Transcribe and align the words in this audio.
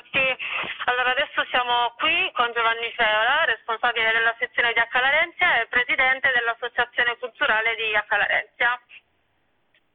tutti. 0.00 0.36
Allora, 0.84 1.10
adesso 1.10 1.44
siamo 1.50 1.94
qui 1.98 2.30
con 2.32 2.52
Giovanni 2.54 2.90
Feola, 2.94 3.44
responsabile 3.44 4.12
della 4.12 4.34
sezione 4.38 4.72
di 4.72 4.78
Accalarenzia 4.78 5.60
e 5.60 5.66
presidente 5.66 6.30
dell'Associazione 6.32 7.16
Culturale 7.18 7.74
di 7.74 7.94
Accalarenzia. 7.94 8.80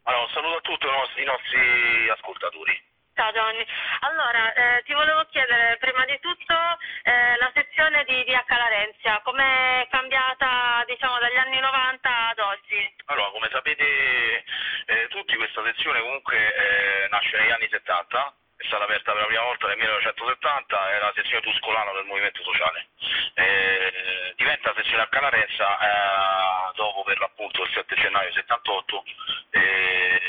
Allora, 0.04 0.24
un 0.24 0.30
saluto 0.30 0.58
a 0.58 0.62
tutti 0.62 1.22
i 1.22 1.26
nostri, 1.26 2.10
ascoltatori. 2.10 2.92
Ciao 3.16 3.32
Giovanni. 3.32 3.66
Allora, 4.02 4.54
eh, 4.54 4.84
ti 4.84 4.94
volevo 4.94 5.24
chiedere 5.30 5.78
prima 5.78 6.04
di 6.04 6.20
tutto 6.20 6.56
eh, 7.04 7.38
la 7.38 7.52
sezione 7.54 8.04
di, 8.06 8.24
di 8.24 8.34
Accalarenzia, 8.34 9.22
com'è 9.24 9.88
cambiata 9.90 10.84
diciamo, 10.88 11.20
dagli 11.20 11.38
anni 11.38 11.60
90 11.60 12.30
ad 12.30 12.40
oggi? 12.40 12.96
Allora, 13.06 13.30
come 13.30 13.48
sapete 13.52 14.44
eh, 14.86 15.08
tutti, 15.10 15.38
questa 15.38 15.64
sezione 15.64 16.02
comunque 16.02 16.36
eh, 16.36 17.08
nasce 17.10 17.38
negli 17.38 17.52
anni 17.52 17.68
70 17.70 18.34
è 18.64 18.68
stata 18.68 18.86
aperta 18.86 19.12
per 19.12 19.22
la 19.22 19.28
prima 19.28 19.44
volta 19.44 19.68
nel 19.68 19.78
1970, 19.78 20.90
è 20.92 21.00
la 21.00 21.12
sezione 21.14 21.42
tuscolana 21.42 21.92
del 21.92 22.06
movimento 22.06 22.42
sociale. 22.44 22.88
Eh, 23.34 24.34
diventa 24.38 24.74
sezione 24.76 25.04
a 25.04 25.08
Canarenza 25.08 25.80
eh, 25.80 26.72
dopo 26.76 27.04
per 27.04 27.20
l'appunto 27.20 27.64
il 27.64 27.72
7 27.74 27.96
gennaio 27.96 28.32
78, 28.32 29.04
eh, 29.52 30.22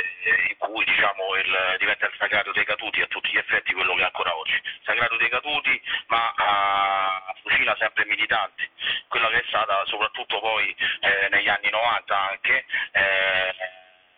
in 0.48 0.56
cui 0.58 0.84
diciamo, 0.84 1.36
il, 1.36 1.76
diventa 1.78 2.06
il 2.06 2.14
sagrato 2.18 2.50
dei 2.52 2.64
caduti 2.64 3.00
a 3.00 3.06
tutti 3.06 3.30
gli 3.30 3.38
effetti 3.38 3.72
quello 3.72 3.94
che 3.94 4.02
è 4.02 4.04
ancora 4.04 4.36
oggi. 4.36 4.60
Sagrato 4.82 5.16
dei 5.16 5.28
caduti, 5.28 5.80
ma 6.08 6.34
a 6.36 7.34
fucina 7.40 7.76
sempre 7.78 8.04
militanti, 8.06 8.68
quella 9.08 9.28
che 9.28 9.42
è 9.42 9.44
stata 9.46 9.84
soprattutto 9.86 10.40
poi 10.40 10.74
eh, 11.00 11.28
negli 11.30 11.48
anni 11.48 11.70
90 11.70 12.18
anche 12.18 12.64
eh, 12.92 13.54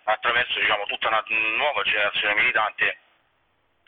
attraverso 0.05 0.59
diciamo, 0.59 0.84
tutta 0.87 1.09
una 1.09 1.23
nuova 1.28 1.83
generazione 1.83 2.34
militante 2.34 2.98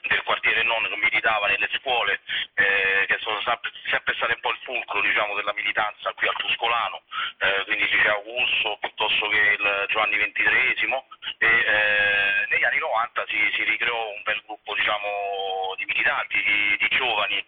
del 0.09 0.23
quartiere 0.23 0.63
non 0.63 0.83
che 0.89 0.97
militava 0.97 1.47
nelle 1.47 1.69
scuole, 1.79 2.21
eh, 2.55 3.05
che 3.07 3.19
sono 3.21 3.41
sempre, 3.43 3.71
sempre, 3.89 4.15
state 4.15 4.35
un 4.35 4.41
po' 4.41 4.51
il 4.51 4.59
fulcro 4.63 5.01
diciamo, 5.01 5.35
della 5.35 5.53
militanza 5.55 6.13
qui 6.15 6.27
al 6.27 6.37
Tuscolano, 6.37 7.03
eh, 7.39 7.65
quindi 7.65 7.85
il 7.85 7.91
liceo 7.91 8.15
Augusto 8.15 8.79
piuttosto 8.81 9.29
che 9.29 9.57
il 9.59 9.85
Giovanni 9.89 10.17
XXIII 10.17 11.03
e 11.39 11.47
eh, 11.47 12.47
negli 12.51 12.65
anni 12.65 12.79
90 12.79 13.25
si, 13.29 13.51
si, 13.55 13.65
ricreò 13.65 14.09
un 14.11 14.23
bel 14.23 14.43
gruppo 14.45 14.75
diciamo, 14.75 15.75
di 15.77 15.85
militanti, 15.85 16.43
di, 16.43 16.77
di 16.79 16.89
giovani, 16.97 17.45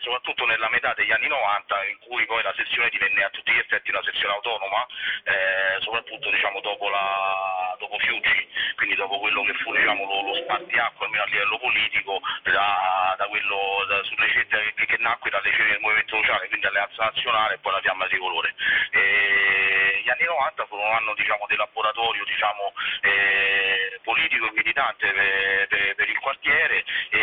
soprattutto 0.00 0.46
nella 0.46 0.68
metà 0.68 0.92
degli 0.94 1.12
anni 1.12 1.28
90 1.28 1.84
in 1.84 1.98
cui 2.00 2.26
poi 2.26 2.42
la 2.42 2.54
sezione 2.56 2.88
divenne 2.90 3.24
a 3.24 3.30
tutti 3.30 3.52
gli 3.52 3.58
effetti 3.58 3.90
una 3.90 4.02
sezione 4.02 4.34
autonoma, 4.34 4.86
eh, 5.24 5.80
soprattutto 5.80 6.30
diciamo, 6.30 6.60
dopo, 6.60 6.88
la, 6.88 7.76
dopo 7.78 7.98
Fiuggi, 7.98 8.48
quindi 8.76 8.94
dopo 8.94 9.18
quello 9.18 9.42
che 9.42 9.54
fu 9.54 9.72
diciamo, 9.72 10.04
lo, 10.04 10.22
lo 10.22 10.34
spartiacque 10.34 11.06
almeno 11.06 11.22
a 11.22 11.26
livello 11.26 11.58
politico 11.58 12.20
da, 12.42 13.14
da 13.16 13.26
quello, 13.26 13.84
da, 13.88 14.02
sulle 14.04 14.28
scelte 14.28 14.72
che, 14.76 14.86
che, 14.86 14.96
nacque 14.98 15.30
dalle 15.30 15.50
scelte 15.50 15.72
del 15.72 15.80
movimento 15.80 16.16
sociale, 16.16 16.48
quindi 16.48 16.66
Alleanza 16.66 17.04
Nazionale 17.04 17.54
e 17.54 17.58
poi 17.58 17.72
la 17.72 17.80
fiamma 17.80 18.06
tricolore. 18.06 18.54
E 18.90 20.00
gli 20.02 20.08
anni 20.08 20.24
90 20.24 20.66
furono 20.66 20.88
un 20.88 20.94
anno 20.94 21.14
diciamo, 21.14 21.46
di 21.48 21.56
laboratorio 21.56 22.24
diciamo, 22.24 22.72
eh, 23.02 24.00
politico 24.02 24.46
e 24.46 24.52
militante 24.54 25.12
per, 25.12 25.66
per, 25.68 25.94
per, 25.94 26.08
il 26.08 26.18
quartiere 26.18 26.84
e 27.10 27.18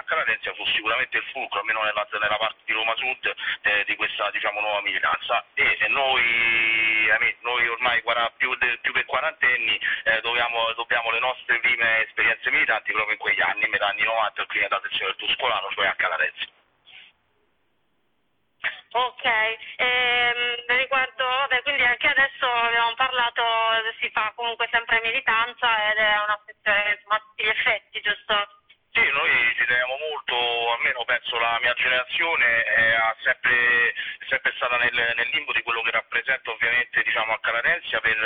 eh, 0.00 0.02
a 0.02 0.02
Calarenzia 0.04 0.54
fu 0.54 0.64
sicuramente 0.66 1.18
il 1.18 1.24
fulcro, 1.32 1.60
almeno 1.60 1.82
nella, 1.82 2.06
nella 2.10 2.36
parte 2.36 2.60
di 2.64 2.72
Roma 2.72 2.94
Sud, 2.96 3.34
eh, 3.62 3.84
di 3.84 3.96
questa 3.96 4.30
diciamo, 4.30 4.60
nuova 4.60 4.80
militanza. 4.82 5.44
E 5.54 5.86
noi, 5.88 7.08
noi 7.40 7.68
ormai 7.68 8.02
più, 8.36 8.56
più 8.80 8.92
che 8.92 9.04
quarantenni 9.04 9.78
eh, 10.04 10.20
dobbiamo, 10.22 10.72
dobbiamo 10.72 11.10
le 11.10 11.20
nostre 11.20 11.58
prime 11.60 12.04
esperienze 12.06 12.50
militanti 12.50 12.92
proprio 12.92 13.12
in 13.12 13.20
quegli 13.20 13.40
anni, 13.40 13.68
metà 13.68 13.88
anni 13.88 14.02
90, 14.02 14.40
il 14.40 14.46
prima 14.46 14.68
della 14.68 14.80
sezione 14.82 15.14
del 15.16 15.28
Tuscolano, 15.28 15.68
cioè 15.74 15.86
a 15.86 15.94
Calarezza. 15.94 16.46
Ok, 18.92 19.24
ehm, 19.76 20.64
riguardo, 20.66 21.24
vabbè, 21.24 21.62
quindi 21.62 21.84
anche 21.84 22.08
adesso 22.08 22.44
abbiamo 22.44 22.92
parlato, 22.94 23.42
si 24.00 24.10
fa 24.10 24.32
comunque 24.34 24.68
sempre 24.72 25.00
militanza 25.00 25.90
ed 25.92 25.98
è 25.98 26.18
una 26.22 26.40
sezione 26.44 26.94
insomma, 26.94 27.14
a 27.14 27.18
tutti 27.20 27.44
gli 27.44 27.48
effetti, 27.48 28.00
giusto? 28.00 28.59
Sì, 29.00 29.10
noi 29.12 29.30
ci 29.56 29.64
teniamo 29.64 29.96
molto, 29.96 30.72
almeno 30.72 31.04
penso 31.06 31.38
la 31.38 31.58
mia 31.62 31.72
generazione 31.72 32.64
è 32.64 32.98
sempre, 33.22 33.94
sempre 34.28 34.52
stata 34.56 34.76
nel, 34.76 34.92
nel, 34.92 35.28
limbo 35.32 35.54
di 35.54 35.62
quello 35.62 35.80
che 35.80 35.90
rappresenta 35.90 36.50
ovviamente 36.50 37.02
diciamo, 37.02 37.32
a 37.32 37.40
Calarenzia 37.40 37.98
per, 38.00 38.18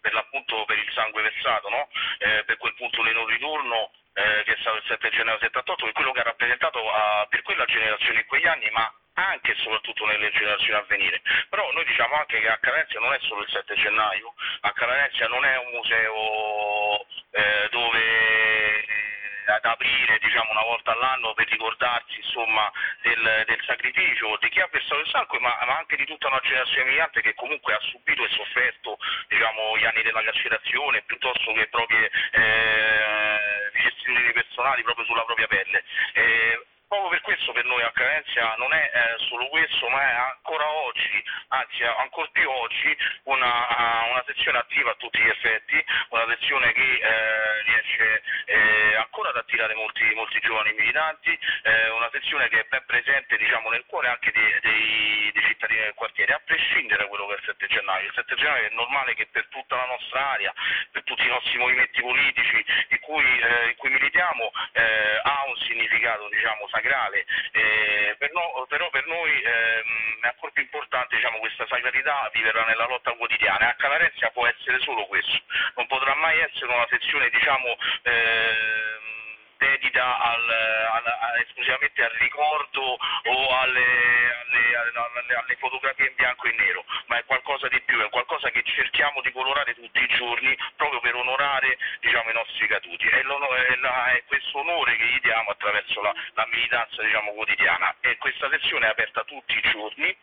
per, 0.00 0.12
l'appunto 0.12 0.64
per 0.64 0.78
il 0.78 0.92
sangue 0.92 1.22
versato, 1.22 1.68
no? 1.70 1.88
eh, 2.18 2.44
per 2.44 2.56
quel 2.56 2.74
punto 2.74 3.02
di 3.02 3.12
non 3.12 3.26
ritorno 3.26 3.90
eh, 4.14 4.44
che 4.44 4.54
è 4.54 4.58
stato 4.60 4.76
il 4.76 4.84
7 4.86 5.10
gennaio 5.10 5.38
78, 5.40 5.84
che 5.86 5.90
è 5.90 5.94
quello 5.94 6.12
che 6.12 6.20
ha 6.20 6.30
rappresentato 6.30 6.78
uh, 6.84 7.26
per 7.28 7.42
quella 7.42 7.64
generazione 7.64 8.20
in 8.20 8.26
quegli 8.26 8.46
anni, 8.46 8.70
ma 8.70 8.92
anche 9.14 9.52
e 9.52 9.56
soprattutto 9.56 10.06
nelle 10.06 10.30
generazioni 10.30 10.78
a 10.78 10.84
venire. 10.86 11.20
Però 11.48 11.70
noi 11.72 11.84
diciamo 11.84 12.14
anche 12.14 12.38
che 12.38 12.48
a 12.48 12.58
Calarenzia 12.58 13.00
non 13.00 13.12
è 13.12 13.18
solo 13.22 13.42
il 13.42 13.48
7 13.50 13.74
gennaio, 13.74 14.34
a 14.60 14.72
Calarenzia 14.72 15.26
non 15.26 15.44
è 15.44 15.58
un 15.58 15.70
museo 15.72 16.14
eh, 16.14 16.67
ad 19.58 19.64
aprire 19.64 20.18
diciamo, 20.18 20.50
una 20.50 20.62
volta 20.62 20.92
all'anno 20.92 21.34
per 21.34 21.48
ricordarsi 21.48 22.16
insomma, 22.16 22.70
del, 23.02 23.44
del, 23.46 23.62
sacrificio 23.66 24.36
di 24.40 24.48
chi 24.48 24.60
ha 24.60 24.68
versato 24.70 25.00
il 25.00 25.08
sangue, 25.08 25.38
ma, 25.40 25.56
ma, 25.66 25.78
anche 25.78 25.96
di 25.96 26.06
tutta 26.06 26.28
una 26.28 26.40
generazione 26.40 26.84
militante 26.84 27.20
che 27.20 27.34
comunque 27.34 27.74
ha 27.74 27.80
subito 27.80 28.24
e 28.24 28.28
sofferto 28.30 28.98
diciamo, 29.28 29.76
gli 29.76 29.84
anni 29.84 30.02
della 30.02 30.22
carcerazione 30.22 31.02
piuttosto 31.02 31.52
che 31.52 31.66
proprie 31.68 32.10
eh, 32.32 33.70
vicissitudini 33.72 34.32
personali 34.32 34.82
proprio 34.82 35.04
sulla 35.06 35.24
propria 35.24 35.46
pelle. 35.46 35.84
Eh, 36.14 36.47
Proprio 36.88 37.10
per 37.10 37.20
questo 37.20 37.52
per 37.52 37.66
noi 37.66 37.82
a 37.82 37.92
Carenza 37.92 38.54
non 38.56 38.72
è 38.72 38.90
eh, 38.94 39.24
solo 39.28 39.46
questo, 39.48 39.90
ma 39.90 40.00
è 40.00 40.14
ancora 40.32 40.66
oggi, 40.70 41.22
anzi 41.48 41.84
ancora 41.84 42.28
più 42.32 42.48
oggi, 42.48 42.96
una, 43.24 44.06
una, 44.08 44.24
sezione 44.24 44.56
attiva 44.56 44.92
a 44.92 44.94
tutti 44.94 45.20
gli 45.20 45.28
effetti, 45.28 45.84
una 46.08 46.24
sezione 46.28 46.72
che 46.72 46.80
eh, 46.80 47.62
riesce 47.64 48.22
eh, 48.46 48.94
ancora 48.96 49.28
ad 49.28 49.36
attirare 49.36 49.74
molti, 49.74 50.02
molti 50.14 50.40
giovani 50.40 50.72
militanti, 50.78 51.38
eh, 51.64 51.90
una 51.90 52.08
sezione 52.10 52.48
che 52.48 52.60
è 52.60 52.66
ben 52.70 52.84
presente 52.86 53.36
diciamo, 53.36 53.68
nel 53.68 53.84
cuore 53.84 54.08
anche 54.08 54.32
dei, 54.32 54.58
dei, 54.62 55.30
cittadini 55.68 55.84
del 55.84 55.94
quartiere, 55.94 56.32
a 56.32 56.40
prescindere 56.44 57.02
da 57.02 57.08
quello 57.08 57.26
che 57.26 57.34
è 57.34 57.36
il 57.36 57.44
7 57.44 57.66
gennaio. 57.66 58.06
Il 58.06 58.14
7 58.14 58.34
gennaio 58.34 58.66
è 58.66 58.72
normale 58.72 59.14
che 59.14 59.28
per 59.30 59.46
tutta 59.48 59.76
la 59.76 59.84
nostra 59.84 60.32
area, 60.32 60.52
per 60.90 61.04
tutti 61.04 61.24
i 61.24 61.28
nostri 61.28 61.58
movimenti 61.58 62.00
politici 62.00 62.64
in 62.88 62.98
cui, 63.00 63.24
eh, 63.24 63.68
in 63.68 63.76
cui 63.76 63.90
militiamo, 63.90 64.50
eh, 64.72 65.20
ha 65.22 65.44
un 65.46 65.56
significato 65.66 66.28
diciamo, 66.28 66.66
sagrale, 66.68 67.26
eh, 67.52 68.16
per 68.18 68.32
no, 68.32 68.64
però 68.68 68.88
per 68.90 69.06
noi 69.06 69.30
ehm, 69.30 70.20
è 70.22 70.26
ancora 70.28 70.52
più 70.52 70.62
importante 70.62 71.16
diciamo, 71.16 71.38
questa 71.38 71.66
sacralità 71.68 72.30
viverà 72.32 72.64
nella 72.64 72.86
lotta 72.86 73.12
quotidiana. 73.12 73.68
A 73.68 73.74
Calarenzia 73.74 74.30
può 74.30 74.46
essere 74.46 74.80
solo 74.80 75.06
questo, 75.06 75.38
non 75.74 75.86
potrà 75.86 76.14
mai 76.14 76.38
essere 76.40 76.72
una 76.72 76.86
sezione 76.88 77.28
diciamo, 77.28 77.76
dedita 79.98 80.18
al, 80.18 80.48
al, 80.48 81.40
esclusivamente 81.40 82.04
al 82.04 82.10
ricordo 82.18 82.82
o 82.82 83.58
alle, 83.58 83.84
alle, 84.46 85.34
alle, 85.34 85.56
fotografie 85.58 86.06
in 86.06 86.14
bianco 86.14 86.46
e 86.46 86.52
nero, 86.52 86.84
ma 87.06 87.18
è 87.18 87.24
qualcosa 87.24 87.66
di 87.68 87.80
più, 87.82 87.98
è 88.00 88.08
qualcosa 88.10 88.48
che 88.50 88.62
cerchiamo 88.62 89.20
di 89.22 89.32
colorare 89.32 89.74
tutti 89.74 90.00
i 90.00 90.06
giorni 90.16 90.56
proprio 90.76 91.00
per 91.00 91.16
onorare 91.16 91.76
diciamo, 92.00 92.30
i 92.30 92.34
nostri 92.34 92.68
caduti. 92.68 93.08
È, 93.08 93.20
è, 93.20 94.22
questo 94.26 94.58
onore 94.58 94.96
che 94.96 95.04
gli 95.04 95.20
diamo 95.20 95.50
attraverso 95.50 96.00
la, 96.00 96.14
la 96.34 96.46
militanza 96.46 97.02
diciamo, 97.02 97.32
quotidiana 97.32 97.96
e 98.00 98.16
questa 98.18 98.48
sezione 98.50 98.86
è 98.86 98.90
aperta 98.90 99.24
tutti 99.24 99.56
i 99.56 99.70
giorni 99.70 100.16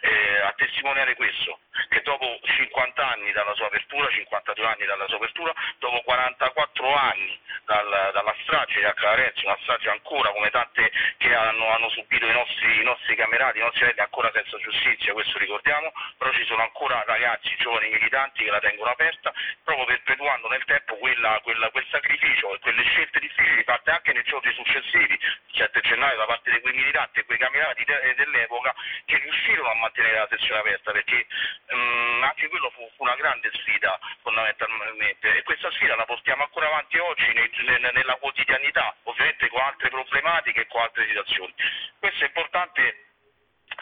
eh, 0.00 0.40
a 0.42 0.52
testimoniare 0.52 1.14
questo, 1.14 1.60
che 1.88 2.02
dopo 2.02 2.38
50 2.42 3.08
anni 3.08 3.32
dalla 3.32 3.54
sua 3.54 3.66
apertura, 3.66 4.10
52 4.10 4.66
anni 4.66 4.84
dalla 4.84 5.06
sua 5.06 5.16
apertura, 5.16 5.52
dopo 5.78 6.02
44 6.02 6.94
anni 6.94 7.40
dal, 7.64 8.10
dalla 8.12 8.34
strage 8.42 8.84
a 8.84 8.92
Carenzi, 9.22 9.44
una 9.44 9.58
strage 9.62 9.88
ancora 9.88 10.32
come 10.32 10.50
tante 10.50 10.90
che 11.18 11.32
hanno, 11.32 11.68
hanno 11.68 11.88
subito 11.90 12.26
i 12.26 12.32
nostri, 12.32 12.80
i 12.80 12.82
nostri, 12.82 13.14
camerati, 13.14 13.58
i 13.58 13.62
nostri 13.62 13.84
eredi 13.84 14.00
ancora 14.00 14.32
senza 14.34 14.58
giustizia, 14.58 15.12
questo 15.12 15.38
ricordiamo, 15.38 15.92
però 16.18 16.32
ci 16.32 16.44
sono 16.44 16.62
ancora 16.62 17.04
ragazzi, 17.06 17.54
giovani 17.58 17.88
militanti 17.90 18.42
che 18.42 18.50
la 18.50 18.58
tengono 18.58 18.90
aperta, 18.90 19.32
proprio 19.62 19.86
perpetuando 19.86 20.48
nel 20.48 20.64
tempo 20.64 20.96
quella, 20.96 21.38
quella, 21.44 21.70
quel 21.70 21.86
sacrificio 21.90 22.52
e 22.52 22.58
quelle 22.58 22.82
scelte 22.82 23.20
difficili 23.20 23.62
fatte 23.62 23.90
anche 23.92 24.12
nei 24.12 24.24
giorni 24.24 24.52
successivi, 24.54 25.18
7 25.62 25.80
gennaio 25.80 26.16
da 26.16 26.26
parte 26.26 26.50
di 26.50 26.60
quei 26.60 26.74
militanti 26.74 27.20
e 27.20 27.24
quei 27.24 27.38
camerati 27.38 27.84
de, 27.84 28.14
dell'epoca 28.16 28.74
che 29.04 29.16
riuscirono 29.18 29.70
a 29.70 29.74
mantenere 29.74 30.18
la 30.18 30.28
sezione 30.28 30.58
aperta 30.58 30.90
perché 30.90 31.26
mh, 31.68 32.22
anche 32.22 32.48
quello 32.48 32.70
fu, 32.70 32.90
una 32.96 33.14
grande 33.14 33.48
sfida 33.54 33.98
fondamentalmente 34.22 35.36
e 35.36 35.42
questa 35.44 35.70
sfida 35.72 35.94
la 35.94 36.04
portiamo 36.04 36.42
ancora 36.42 36.66
avanti 36.66 36.98
oggi 36.98 37.32
nei, 37.32 37.50
nella 37.92 38.16
quotidianità, 38.16 38.94
ovviamente 39.04 39.48
con 39.48 39.60
altre 39.60 39.88
problematiche 39.88 40.62
e 40.62 40.66
con 40.66 40.82
altre 40.82 41.06
situazioni. 41.06 41.54
Questo 41.98 42.24
è 42.24 42.26
importante 42.26 43.10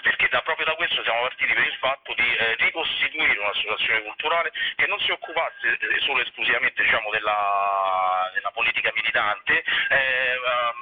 perché 0.02 0.28
da, 0.28 0.40
proprio 0.42 0.66
da 0.66 0.74
questo 0.74 1.02
siamo 1.02 1.22
partiti 1.22 1.52
per 1.52 1.66
il 1.66 1.76
fatto 1.80 2.14
di 2.14 2.36
eh, 2.36 2.54
ricostituire 2.56 3.38
un'associazione 3.38 4.02
culturale 4.02 4.52
che 4.76 4.86
non 4.86 4.98
si 5.00 5.10
occupasse 5.10 5.78
solo 6.00 6.20
e 6.20 6.22
esclusivamente 6.22 6.82
diciamo, 6.82 7.10
della, 7.10 8.30
della, 8.34 8.50
politica 8.50 8.90
militante, 8.94 9.62
eh, 9.88 10.38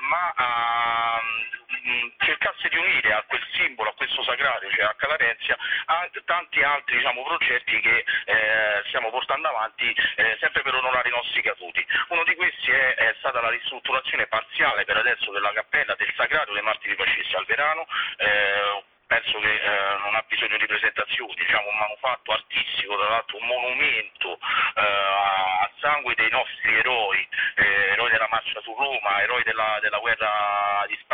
ma 0.09 0.33
Sagrario, 4.39 4.69
c'è 4.69 4.85
H. 4.85 5.07
Larenzia, 5.07 5.57
tanti 6.25 6.63
altri 6.63 6.97
diciamo, 6.97 7.23
progetti 7.25 7.81
che 7.81 8.05
eh, 8.27 8.83
stiamo 8.87 9.11
portando 9.11 9.49
avanti 9.49 9.89
eh, 10.17 10.37
sempre 10.39 10.63
per 10.63 10.75
onorare 10.75 11.09
i 11.09 11.13
nostri 11.13 11.43
caduti. 11.43 11.85
Uno 12.09 12.23
di 12.25 12.35
questi 12.37 12.71
è, 12.71 12.95
è, 12.95 13.15
stata 13.19 13.41
la 13.41 13.49
ristrutturazione 13.49 14.27
parziale 14.27 14.85
per 14.85 14.99
adesso 14.99 15.33
della 15.33 15.53
cappella 15.53 15.95
del 15.97 16.13
Sagrario 16.15 16.53
dei 16.53 16.63
Martiri 16.63 16.95
Fascisti 16.95 17.35
al 17.35 17.47
Verano, 17.47 17.87
eh, 18.19 18.83
penso 19.09 19.39
che 19.41 19.55
eh, 19.55 19.97
non 20.05 20.15
ha 20.15 20.25
bisogno 20.29 20.59
di 20.59 20.67
presentazioni, 20.67 21.35
diciamo 21.35 21.69
un 21.69 21.79
manufatto 21.79 22.33
artistico, 22.33 22.97
tra 22.97 23.09
l'altro 23.09 23.39
un 23.39 23.47
monumento 23.47 24.39
eh, 24.77 24.83
a 24.83 25.71
sangue 25.81 26.15
dei 26.15 26.31
nostri 26.31 26.75
eroi, 26.77 27.27
eh, 27.57 27.93
eroi 27.93 28.11
della 28.11 28.29
marcia 28.31 28.61
su 28.61 28.75
Roma, 28.77 29.23
eroi 29.23 29.43
della, 29.45 29.79
della 29.81 29.99
guerra 29.99 30.85
di 30.87 30.97
Spagna, 31.01 31.08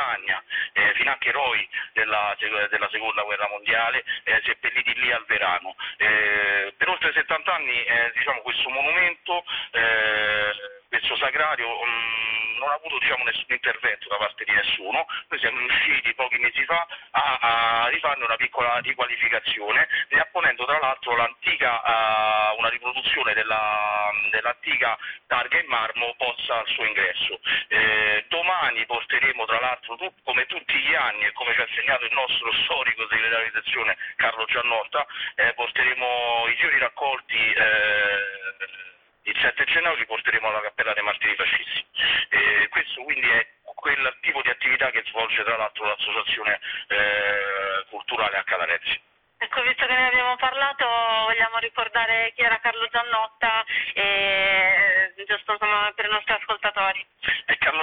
anche 1.25 1.29
eroi 1.29 1.69
della, 1.93 2.37
della, 2.69 2.89
seconda 2.91 3.23
guerra 3.23 3.49
mondiale, 3.49 4.05
eh, 4.25 4.41
seppelliti 4.45 4.95
lì 4.95 5.11
al 5.11 5.25
Verano. 5.27 5.75
Eh, 5.97 6.75
per 6.77 6.89
oltre 6.89 7.13
70 7.13 7.55
anni 7.55 7.85
diciamo, 8.15 8.41
questo 8.43 8.69
monumento 8.69 9.45
questo 10.95 11.17
sagrario 11.17 11.67
mh, 11.69 11.89
mm, 11.89 12.59
non 12.59 12.69
ha 12.69 12.75
avuto 12.75 12.99
diciamo, 12.99 13.25
nessun 13.25 13.45
intervento 13.49 14.09
da 14.09 14.17
parte 14.17 14.45
di 14.45 14.53
nessuno, 14.53 15.05
noi 15.29 15.41
siamo 15.41 15.59
riusciti 15.59 16.15
pochi 16.15 16.39
mesi 16.39 16.65
fa 16.65 16.87
a, 17.11 17.39
a 17.41 17.89
rifarne 17.89 18.25
una 18.25 18.37
piccola 18.37 18.79
riqualificazione, 18.79 19.89
riapponendo 20.09 20.65
tra 20.65 20.79
l'altro 20.79 21.17
l'antica, 21.17 21.83
uh, 21.83 22.59
una 22.59 22.69
riproduzione 22.69 23.35
della, 23.35 24.09
dell'antica 24.31 24.97
targa 25.27 25.59
in 25.59 25.67
marmo 25.67 26.15
posta 26.17 26.61
al 26.61 26.69
suo 26.69 26.85
ingresso. 26.85 27.41
Eh, 27.69 28.14
domani 28.55 28.87
porteremo 28.87 29.45
tra 29.47 29.59
l'altro, 29.59 29.97
tu, 29.97 30.13
come 30.23 30.47
tutti 30.47 30.75
gli 30.75 30.95
anni 30.95 31.25
e 31.25 31.33
come 31.33 31.53
ci 31.55 31.61
ha 31.61 31.67
insegnato 31.69 32.05
il 32.05 32.13
nostro 32.13 32.53
storico 32.65 33.07
segretario 33.09 33.51
di 33.51 33.61
sezione 33.63 33.97
Carlo 34.17 34.45
Giannotta, 34.45 35.07
eh, 35.35 35.53
porteremo 35.55 36.47
i 36.49 36.55
fiori 36.57 36.79
raccolti 36.79 37.53
eh, 37.53 38.19
il 39.23 39.39
7 39.41 39.65
gennaio 39.65 39.97
ci 39.97 40.07
porteremo 40.07 40.49
alla 40.49 40.61
Cappella 40.61 40.93
dei 40.93 41.03
Martiri 41.03 41.35
Fascisti. 41.35 41.85
E 42.29 42.69
questo 42.69 43.03
quindi 43.03 43.29
è 43.29 43.47
quel 43.75 44.17
tipo 44.21 44.41
di 44.43 44.51
attività 44.51 44.91
che 44.91 45.03
svolge 45.07 45.43
tra 45.43 45.57
l'altro 45.57 45.87
l'associazione 45.87 46.61
eh, 46.89 47.85
culturale 47.91 48.37
a 48.37 48.45
Calarezzi. 48.45 49.01
Ecco, 49.39 49.63
visto 49.63 49.85
che 49.85 49.93
ne 49.93 50.07
abbiamo 50.07 50.37
parlato, 50.37 50.87
vogliamo 50.87 51.59
ricordare 51.59 52.33
chi 52.35 52.43
era 52.43 52.61
Carlo 52.61 52.87
Giannotta, 52.89 53.65
e, 53.93 55.13
giusto 55.27 55.53
insomma, 55.53 55.93
per 55.95 56.07
i 56.07 56.11
nostri 56.11 56.33
ascoltatori. 56.33 57.07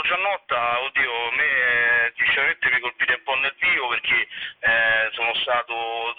Carlo 0.02 0.08
Giannotta, 0.08 0.82
oddio, 0.82 1.28
a 1.28 1.32
me 1.36 1.46
eh, 1.46 2.14
sinceramente 2.18 2.70
mi 2.72 2.80
colpite 2.80 3.14
un 3.14 3.24
po' 3.24 3.36
nel 3.36 3.54
vivo 3.60 3.88
perché 3.90 4.28
eh, 4.60 5.10
sono 5.12 5.34
stato, 5.36 6.16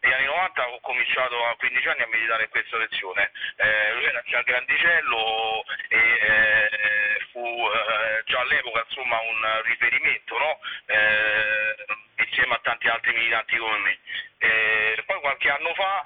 negli 0.00 0.12
anni 0.12 0.24
90 0.24 0.68
ho 0.70 0.80
cominciato 0.80 1.44
a 1.46 1.56
15 1.56 1.88
anni 1.88 2.02
a 2.02 2.08
meditare 2.08 2.44
in 2.44 2.48
questa 2.48 2.78
lezione, 2.78 3.30
eh, 3.56 3.92
lui 3.94 4.04
era 4.04 4.22
già 4.26 4.40
grandicello 4.42 5.64
e 5.88 5.98
eh, 5.98 7.26
fu 7.32 7.40
eh, 7.44 8.22
già 8.24 8.40
all'epoca 8.40 8.84
insomma 8.88 9.20
un 9.20 9.62
riferimento, 9.64 10.38
no? 10.38 10.58
Eh, 10.86 11.76
insieme 12.24 12.54
a 12.54 12.60
tanti 12.62 12.88
altri 12.88 13.12
militanti 13.12 13.56
come 13.56 13.78
me. 13.78 13.98
Eh, 14.38 15.02
poi 15.06 15.20
qualche 15.20 15.50
anno 15.50 15.74
fa 15.74 16.02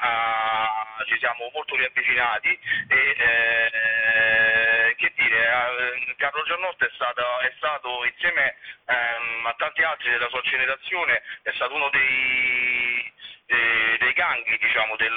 eh, 1.00 1.06
ci 1.06 1.18
siamo 1.18 1.48
molto 1.52 1.76
riavvicinati 1.76 2.58
e 2.88 3.16
eh, 3.18 4.94
che 4.96 5.12
dire, 5.14 5.46
eh, 5.46 6.05
Carlo 6.16 6.42
Giannotta 6.44 6.86
è 6.86 6.90
stato, 6.94 7.38
è 7.40 7.52
stato 7.56 8.04
insieme 8.04 8.56
ehm, 8.86 9.46
a 9.46 9.54
tanti 9.56 9.82
altri 9.82 10.10
della 10.10 10.28
sua 10.28 10.40
generazione 10.42 11.22
è 11.42 11.52
stato 11.52 11.74
uno 11.74 11.88
dei 11.90 13.14
eh, 13.46 13.96
dei 13.98 14.12
gangli 14.12 14.58
diciamo, 14.58 14.96
del, 14.96 15.14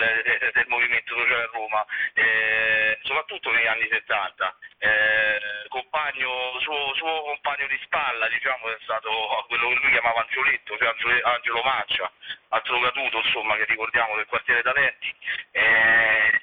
del, 0.54 0.66
movimento 0.68 1.16
sociale 1.16 1.44
a 1.44 1.50
Roma, 1.52 1.86
eh, 2.14 3.00
soprattutto 3.02 3.52
negli 3.52 3.68
anni 3.68 3.88
70. 3.90 4.56
Eh, 4.78 5.40
compagno, 5.68 6.58
suo, 6.60 6.94
suo, 6.96 7.22
compagno 7.24 7.68
di 7.68 7.78
spalla 7.84 8.28
diciamo, 8.30 8.70
è 8.70 8.78
stato 8.82 9.10
quello 9.48 9.70
che 9.70 9.76
lui 9.76 9.92
chiamava 9.92 10.22
Angioletto, 10.22 10.78
cioè 10.78 11.20
Angelo 11.24 11.62
Maccia, 11.64 12.12
altro 12.50 12.80
caduto 12.80 13.18
insomma, 13.18 13.56
che 13.56 13.66
ricordiamo 13.66 14.16
del 14.16 14.28
quartiere 14.28 14.62
Talenti. 14.62 15.14
Eh, 15.52 16.42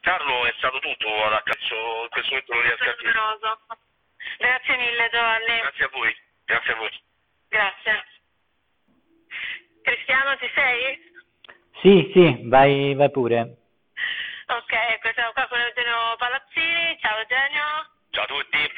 Carlo 0.00 0.44
è 0.46 0.54
stato 0.58 0.80
tutto 0.80 1.06
in 1.06 1.30
questo 2.12 2.28
momento 2.30 2.54
non 2.54 2.62
riesco 2.62 2.84
a 2.84 2.96
dire. 3.00 3.12
Grazie 4.38 4.76
mille 4.76 5.08
Giovanni. 5.10 5.58
Grazie 5.58 5.84
a 5.84 5.88
voi, 5.88 6.16
grazie 6.44 6.72
a 6.72 6.76
voi. 6.76 7.02
Grazie. 7.48 8.04
Cristiano 9.82 10.36
ci 10.36 10.50
sei? 10.54 11.10
Sì, 11.80 12.10
sì, 12.14 12.38
vai, 12.44 12.94
vai 12.94 13.10
pure. 13.10 13.56
Ok, 14.46 14.72
ecco, 14.72 15.10
siamo 15.14 15.32
qua 15.32 15.46
con 15.48 15.58
Eugenio 15.58 16.14
Palazzini. 16.18 16.98
Ciao 17.00 17.18
Eugenio. 17.18 17.90
Ciao 18.10 18.24
a 18.24 18.26
tutti. 18.26 18.72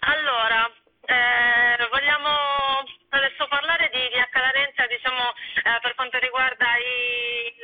Allora, 0.00 0.70
eh, 1.06 1.88
vogliamo 1.90 2.84
adesso 3.10 3.46
parlare 3.48 3.90
di, 3.92 4.08
di 4.08 4.18
accalarenza, 4.18 4.86
diciamo, 4.86 5.32
eh, 5.64 5.78
per 5.80 5.94
quanto 5.94 6.18
riguarda 6.18 6.76
i, 6.76 7.54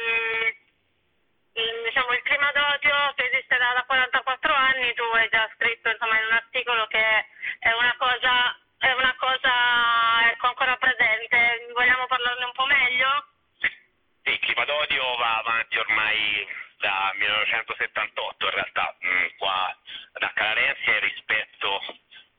il, 1.53 1.83
diciamo, 1.85 2.13
il 2.13 2.23
clima 2.23 2.51
d'odio 2.53 3.13
che 3.15 3.31
esiste 3.31 3.57
da, 3.57 3.73
da 3.75 3.85
44 3.85 4.23
anni. 4.87 4.95
Tu 4.95 5.03
hai 5.03 5.29
già 5.29 5.49
scritto 5.55 5.89
insomma, 5.89 6.19
in 6.19 6.27
un 6.27 6.33
articolo 6.33 6.87
che 6.87 7.27
è 7.59 7.73
una 7.73 7.95
cosa, 7.99 8.59
è 8.79 8.93
una 8.93 9.15
cosa 9.19 10.31
ecco, 10.31 10.47
ancora 10.47 10.77
presente. 10.77 11.67
Vogliamo 11.75 12.07
parlarne 12.07 12.45
un 12.45 12.53
po' 12.53 12.67
meglio? 12.67 13.27
Sì, 13.59 14.31
il 14.31 14.39
clima 14.41 14.65
d'odio 14.65 15.17
va 15.17 15.39
avanti 15.39 15.79
ormai 15.79 16.47
da 16.79 17.13
1978 17.17 18.45
in 18.45 18.53
realtà, 18.53 18.97
mm, 19.05 19.27
qua 19.39 19.77
da 20.19 20.31
Calarenzia 20.35 20.99
rispetto 21.01 21.81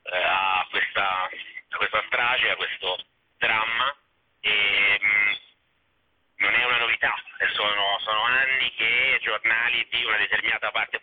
eh, 0.04 0.16
a, 0.16 0.66
questa, 0.70 1.24
a, 1.24 1.76
questa, 1.76 2.02
strage, 2.06 2.50
a 2.50 2.56
questo 2.56 3.04
dramma. 3.36 3.94
E, 4.40 4.98
mh, 5.00 5.06
mm, 5.06 5.32
non 6.38 6.54
è 6.54 6.64
una 6.64 6.78
novità, 6.78 7.14
sono, 7.52 7.98
sono, 8.04 8.22
anni 8.22 8.72
che 8.74 9.18
giornali 9.22 9.84
di 9.90 10.04
una 10.04 10.16
determinata 10.18 10.70
parte 10.70 11.00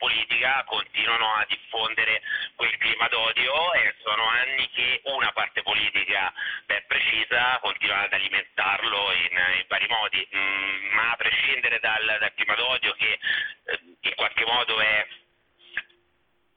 politica 0.76 0.86
continuano 0.86 1.34
a 1.36 1.46
diffondere 1.48 2.22
quel 2.56 2.78
clima 2.78 3.08
d'odio 3.08 3.74
e 3.74 3.96
sono 4.04 4.24
anni 4.28 4.70
che 4.72 5.02
una 5.06 5.32
parte 5.32 5.62
politica 5.62 6.34
ben 6.66 6.84
precisa 6.88 7.60
continua 7.60 8.02
ad 8.02 8.14
alimentarlo 8.14 9.12
in, 9.14 9.38
in 9.60 9.66
vari 9.68 9.88
modi, 9.88 10.28
mm, 10.36 10.94
ma 10.94 11.12
a 11.12 11.16
prescindere 11.16 11.80
dal, 11.80 12.18
dal 12.20 12.34
clima 12.34 12.56
d'odio 12.56 12.94
che 12.94 13.20
eh, 13.66 13.80
in 14.02 14.16
qualche 14.16 14.46
modo 14.46 14.80
è 14.80 15.08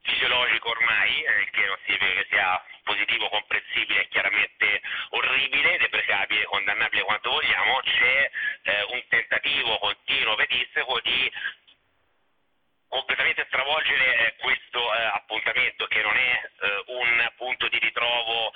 fisiologico 0.02 0.70
ormai, 0.70 1.22
eh, 1.22 1.48
che 1.50 1.66
non 1.66 1.76
significa 1.84 2.12
che 2.12 2.26
sia 2.30 2.64
positivo, 2.82 3.28
comprensibile, 3.28 4.00
è 4.00 4.08
chiaramente 4.08 4.80
orribile, 5.10 5.78
deprecabile, 5.78 6.44
condannabile 6.44 7.02
quanto 7.02 7.30
vogliamo, 7.30 7.80
c'è 7.80 8.30
eh, 8.62 8.82
un 8.92 9.02
tentativo 9.08 9.78
continuo 9.78 10.34
pedisseco 10.36 11.00
di 11.00 11.30
completamente 12.88 13.44
stravolgere 13.48 14.16
eh, 14.16 14.34
questo 14.40 14.94
eh, 14.94 15.04
appuntamento 15.12 15.86
che 15.86 16.02
non 16.02 16.16
è 16.16 16.50
eh, 16.60 16.82
un 16.86 17.32
punto 17.36 17.68
di 17.68 17.78
ritrovo 17.78 18.52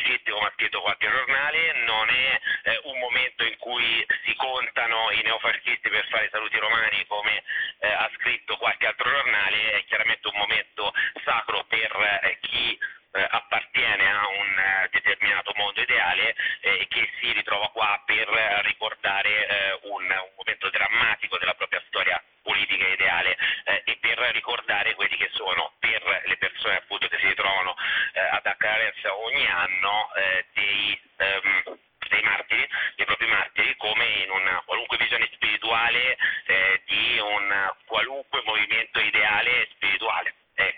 dei 0.00 0.10
neofascisti 0.10 0.30
come 0.30 0.46
ha 0.46 0.52
scritto 0.54 0.80
qualche 0.80 1.10
giornale, 1.10 1.72
non 1.84 2.08
è 2.08 2.40
eh, 2.62 2.80
un 2.84 2.98
momento 2.98 3.44
in 3.44 3.56
cui 3.58 4.06
si 4.24 4.34
contano 4.36 5.10
i 5.12 5.22
neofascisti 5.22 5.88
per 5.88 6.06
fare 6.08 6.26
i 6.26 6.30
saluti 6.30 6.58
romani 6.58 7.04
come 7.06 7.42
eh, 7.80 7.92
ha 7.92 8.10
scritto 8.14 8.56
qualche 8.56 8.86
altro 8.86 9.10
giornale, 9.10 9.72
è 9.72 9.84
chiaramente 9.84 10.28
un 10.28 10.36
momento 10.36 10.92
sacro 11.24 11.64
per 11.64 12.20
eh, 12.22 12.38
chi 12.40 12.78
appartiene 13.12 14.08
a 14.08 14.28
un 14.28 14.88
determinato 14.92 15.52
mondo 15.56 15.80
ideale 15.80 16.32
e 16.60 16.86
che 16.88 17.10
si 17.18 17.32
ritrova 17.32 17.68
qua 17.70 18.00
per 18.06 18.28
ricordare 18.62 19.80
un, 19.82 20.02
un 20.02 20.32
momento 20.36 20.70
drammatico 20.70 21.36
della 21.38 21.54
propria 21.54 21.82
storia 21.88 22.22
politica 22.42 22.86
ideale 22.86 23.36
eh, 23.64 23.82
e 23.84 23.96
per 24.00 24.18
ricordare 24.32 24.94
quelli 24.94 25.16
che 25.16 25.28
sono 25.32 25.72
per 25.78 26.22
le 26.24 26.36
persone 26.36 26.76
appunto 26.76 27.08
che 27.08 27.18
si 27.18 27.26
ritrovano 27.26 27.76
eh, 28.12 28.20
ad 28.20 28.46
Accarenza 28.46 29.14
ogni 29.14 29.46
anno 29.46 30.12
eh, 30.14 30.46
dei, 30.52 31.00
ehm, 31.16 31.78
dei, 32.08 32.22
martiri, 32.22 32.68
dei 32.96 33.06
propri 33.06 33.26
martiri 33.26 33.76
come 33.76 34.04
in 34.04 34.30
una 34.30 34.62
qualunque 34.64 34.96
visione 34.96 35.28
spirituale 35.32 36.16
eh, 36.46 36.82
di 36.86 37.18
un 37.18 37.72
qualunque 37.86 38.42
movimento 38.44 39.00
ideale 39.00 39.68
spirituale. 39.74 40.34
Eh, 40.54 40.74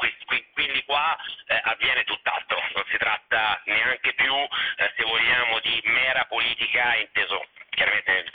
quindi 0.53 0.85
qua 0.85 1.17
eh, 1.47 1.61
avviene 1.65 2.05
tutt'altro, 2.05 2.63
non 2.75 2.85
si 2.89 2.97
tratta 2.99 3.61
neanche 3.65 4.13
più, 4.15 4.33
se 4.77 5.05
vogliamo, 5.05 5.59
di 5.61 5.81
mera 5.87 6.25
politica 6.27 6.95
inteso 6.97 7.47
chiaramente 7.71 8.31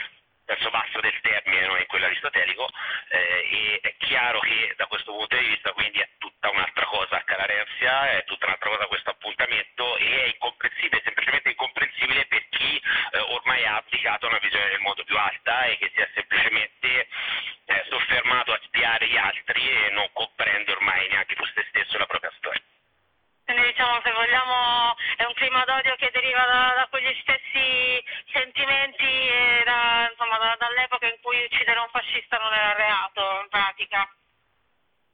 verso 0.48 0.70
basso 0.70 1.00
del 1.00 1.20
termine, 1.20 1.66
non 1.66 1.78
in 1.78 1.86
quello 1.86 2.06
aristotelico, 2.06 2.66
eh, 3.08 3.48
e 3.50 3.80
è 3.82 3.94
chiaro 3.98 4.40
che 4.40 4.74
da 4.76 4.86
questo 4.86 5.12
punto 5.12 5.36
di 5.36 5.46
vista 5.46 5.72
quindi 5.72 6.00
è 6.00 6.08
tutta 6.18 6.50
un'altra 6.50 6.86
cosa 6.86 7.22
Calarenzia, 7.24 8.10
è 8.10 8.24
tutta 8.24 8.46
un'altra 8.46 8.70
cosa 8.70 8.86
questo 8.86 9.10
appuntamento 9.10 9.96
e 9.96 10.24
è 10.24 10.26
incomprensibile, 10.28 11.02
semplicemente 11.04 11.50
incomprensibile 11.50 12.26
per 12.26 12.48
chi 12.48 12.82
eh, 13.12 13.18
ormai 13.18 13.64
applica 13.64 14.08
evidenziato 14.08 14.26
una 14.26 14.38
visione 14.38 14.68
del 14.68 14.80
mondo 14.80 15.04
più 15.04 15.16
alta 15.16 15.64
e 15.64 15.76
che 15.76 15.90
si 15.94 16.00
è 16.00 16.08
semplicemente 16.14 17.08
eh, 17.66 17.84
soffermato 17.90 18.52
a 18.52 18.60
spiare 18.64 19.06
gli 19.06 19.16
altri 19.16 19.60
e 19.68 19.90
non 19.90 20.08
comprende 20.12 20.72
ormai 20.72 21.08
neanche 21.08 21.34
più 21.34 21.44
se 21.54 21.66
stesso 21.68 21.98
la 21.98 22.06
propria 22.06 22.32
storia. 22.38 22.62
Quindi 23.44 23.66
diciamo 23.66 24.00
se 24.02 24.12
vogliamo 24.12 24.96
è 25.16 25.24
un 25.24 25.34
clima 25.34 25.64
d'odio 25.64 25.96
che 25.96 26.10
deriva 26.10 26.44
da, 26.44 26.74
da 26.76 26.86
quegli 26.90 27.14
stessi 27.20 28.02
sentimenti 28.32 29.04
e 29.04 29.62
da, 29.64 30.08
insomma, 30.10 30.38
da, 30.38 30.56
dall'epoca 30.58 31.06
in 31.06 31.16
cui 31.22 31.44
uccidere 31.44 31.80
un 31.80 31.88
fascista 31.90 32.38
non 32.38 32.52
era 32.52 32.74
reato 32.74 33.40
in 33.42 33.48
pratica. 33.48 34.08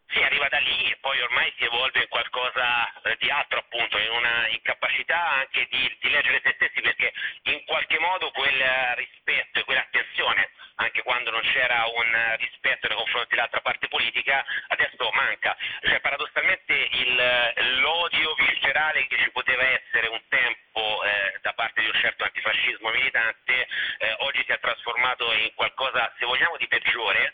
Sì, 0.08 0.22
arriva 0.22 0.48
da 0.48 0.58
lì 0.58 0.90
e 0.90 0.96
poi 1.00 1.20
ormai 1.22 1.52
si 1.56 1.64
evolve 1.64 2.00
in 2.00 2.08
qualcosa 2.08 2.86
eh, 3.02 3.16
di 3.18 3.30
altro 3.30 3.58
appunto, 3.58 3.98
in 3.98 4.10
una 4.10 4.48
incapacità 4.48 5.26
anche 5.42 5.66
di, 5.70 5.96
di 6.00 6.10
leggere 6.10 6.40
se 6.44 6.52
stessi 6.54 6.80
perché 6.80 7.12
in 7.44 7.64
qualche 7.64 7.98
modo 7.98 8.30
quel 8.30 8.62
rispetto 8.94 9.58
e 9.58 9.64
quell'attenzione, 9.64 10.50
anche 10.76 11.02
quando 11.02 11.30
non 11.30 11.40
c'era 11.40 11.84
un 11.86 12.36
rispetto 12.38 12.88
nei 12.88 12.96
confronti 12.96 13.34
dell'altra 13.34 13.60
parte 13.60 13.88
politica, 13.88 14.44
adesso 14.68 15.10
manca. 15.12 15.56
Cioè 15.80 16.00
paradossalmente 16.00 16.88
il, 16.92 17.80
l'odio 17.80 18.34
viscerale 18.34 19.06
che 19.06 19.18
ci 19.18 19.30
poteva 19.30 19.64
essere 19.64 20.08
un 20.08 20.22
tempo 20.28 21.02
eh, 21.02 21.38
da 21.42 21.52
parte 21.64 21.80
di 21.80 21.86
un 21.86 21.98
certo 21.98 22.24
antifascismo 22.24 22.90
militante, 22.90 23.66
eh, 23.98 24.14
oggi 24.18 24.44
si 24.44 24.52
è 24.52 24.58
trasformato 24.60 25.32
in 25.32 25.54
qualcosa, 25.54 26.12
se 26.18 26.26
vogliamo, 26.26 26.58
di 26.58 26.68
peggiore 26.68 27.32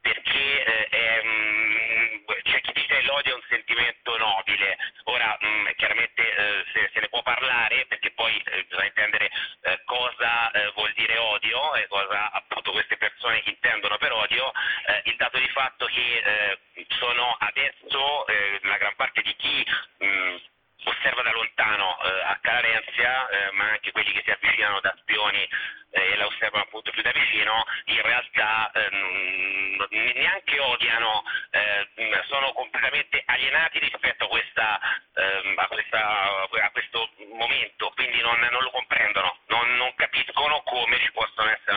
perché 0.00 0.64
eh, 0.64 0.86
è, 0.86 1.22
mh, 1.22 2.24
c'è 2.44 2.60
chi 2.60 2.72
dice 2.72 2.86
che 2.86 3.02
l'odio 3.02 3.32
è 3.32 3.34
un 3.34 3.44
sentimento 3.48 4.16
nobile, 4.18 4.78
ora 5.04 5.36
mh, 5.40 5.74
chiaramente 5.74 6.22
eh, 6.22 6.64
se, 6.72 6.90
se, 6.92 7.00
ne 7.00 7.08
può 7.08 7.22
parlare 7.22 7.86
perché 7.86 8.12
poi 8.12 8.36
eh, 8.36 8.62
bisogna 8.68 8.86
intendere 8.86 9.30
eh, 9.62 9.82
cosa 9.84 10.50
eh, 10.52 10.70
vuol 10.76 10.92
dire 10.92 11.16
odio 11.18 11.74
e 11.74 11.86
cosa 11.88 12.30
appunto 12.30 12.70
queste 12.70 12.96
persone 12.96 13.42
intendono 13.46 13.96
per 13.98 14.12
odio, 14.12 14.52
eh, 14.86 15.02
il 15.06 15.16
dato 15.16 15.38
di 15.38 15.48
fatto 15.48 15.86
che 15.86 16.58
sono 16.98 17.36
adesso 17.40 18.24
la 18.62 18.76
gran 18.76 18.94
parte 18.94 19.22
di 19.22 19.34
chi 19.36 19.66
mh, 19.98 20.36
osserva 20.84 21.22
da 21.22 21.32
lontano 21.32 21.98
eh, 22.02 22.22
a 22.24 22.38
Calarenzia, 22.40 23.28
eh, 23.28 23.50
ma 23.52 23.70
anche 23.70 23.92
quelli 23.92 24.12
che 24.12 24.22
si 24.24 24.30
avvicinano 24.30 24.80
da 24.80 24.94
spioni 24.98 25.48
eh, 25.90 26.12
e 26.12 26.16
la 26.16 26.26
osservano 26.26 26.64
appunto 26.64 26.90
più 26.90 27.02
da 27.02 27.12
vicino, 27.12 27.64
in 27.86 28.02
realtà 28.02 28.70
ehm, 28.72 29.86
neanche 30.14 30.58
odiano, 30.58 31.22
eh, 31.50 31.88
sono 32.28 32.52
completamente 32.52 33.22
alienati 33.26 33.78
rispetto 33.78 34.24
a, 34.24 34.28
questa, 34.28 34.80
ehm, 35.14 35.54
a, 35.56 35.66
questa, 35.66 36.48
a 36.48 36.70
questo 36.72 37.10
momento, 37.34 37.90
quindi 37.94 38.20
non, 38.20 38.38
non 38.40 38.62
lo 38.62 38.70
comprendono, 38.70 39.38
non, 39.48 39.76
non, 39.76 39.94
capiscono 39.94 40.62
come 40.62 40.98
ci 40.98 41.12
possono 41.12 41.50
essere 41.50 41.76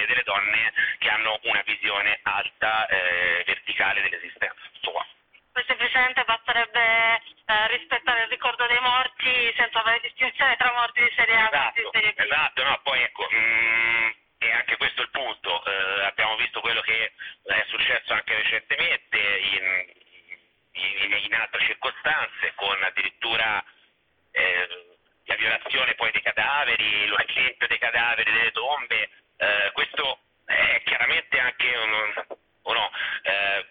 e 0.00 0.06
delle 0.06 0.22
donne 0.24 0.72
che 0.98 1.08
hanno 1.10 1.38
una 1.42 1.62
visione 1.64 2.18
alta, 2.22 2.86
eh, 2.86 3.42
verticale 3.46 4.02
dell'esistenza. 4.02 4.70
Semplicemente 5.66 6.24
basterebbe 6.24 7.20
eh, 7.44 7.68
rispettare 7.76 8.22
il 8.22 8.28
ricordo 8.28 8.66
dei 8.66 8.80
morti 8.80 9.52
senza 9.54 9.82
fare 9.82 10.00
distinzione 10.00 10.56
tra 10.56 10.72
morti 10.72 11.02
di 11.02 11.12
serie 11.14 11.36
A 11.36 11.48
esatto, 11.52 11.78
e 11.78 11.82
di 11.82 11.88
serie 11.92 12.12
B. 12.14 12.18
Esatto, 12.20 12.62
no, 12.62 12.80
poi 12.82 13.02
ecco, 13.02 13.28
mh, 13.30 13.36
mm, 13.36 14.10
è 14.38 14.52
anche 14.52 14.76
questo 14.78 15.02
il 15.02 15.10
punto, 15.10 15.64
eh, 15.64 16.04
abbiamo 16.04 16.36
visto 16.36 16.60
quello 16.60 16.80
che 16.80 17.12
è 17.44 17.64
successo 17.68 18.12
anche 18.14 18.34
recentemente 18.34 19.18
in, 19.18 19.92
in, 20.72 21.12
in 21.24 21.34
altre 21.34 21.60
circostanze, 21.66 22.52
con 22.54 22.82
addirittura 22.82 23.62
eh, 24.32 24.96
la 25.24 25.36
violazione 25.36 25.94
poi 25.94 26.10
dei 26.12 26.22
cadaveri, 26.22 27.06
lo 27.06 27.16
scempio 27.28 27.66
dei 27.66 27.78
cadaveri, 27.78 28.32
delle 28.32 28.52
tombe, 28.52 29.10
eh, 29.36 29.70
questo 29.72 30.18
è 30.46 30.80
chiaramente 30.84 31.38
anche 31.38 31.76
un, 31.76 32.24
no, 32.64 32.90
eh, 33.22 33.66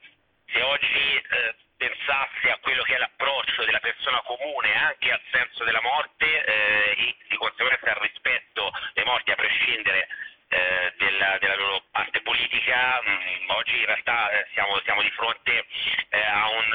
se 0.46 0.62
oggi 0.62 1.16
eh, 1.16 1.56
pensasse 1.82 2.52
a 2.52 2.60
quello 2.62 2.84
che 2.84 2.94
è 2.94 2.98
l'approccio 3.00 3.66
della 3.66 3.80
persona 3.80 4.22
comune 4.22 4.76
anche 4.76 5.12
al 5.12 5.22
senso 5.32 5.64
della 5.64 5.82
morte 5.82 6.46
eh, 6.46 6.96
e 6.96 7.16
di 7.28 7.38
conseguenza 7.38 7.90
al 7.90 8.02
rispetto 8.02 8.72
dei 8.94 9.04
morti 9.04 9.32
a 9.32 9.36
prescindere 9.36 10.08
eh, 10.50 10.94
della, 10.98 11.38
della, 11.40 11.56
loro 11.56 11.82
parte 11.92 12.22
politica, 12.22 13.02
mh, 13.02 13.10
mm, 13.10 13.50
oggi 13.50 13.80
in 13.80 13.86
realtà 13.86 14.30
eh, 14.32 14.48
siamo, 14.54 14.80
siamo, 14.84 15.02
di 15.02 15.10
fronte 15.12 15.66
eh, 16.10 16.22
a 16.22 16.50
un, 16.50 16.66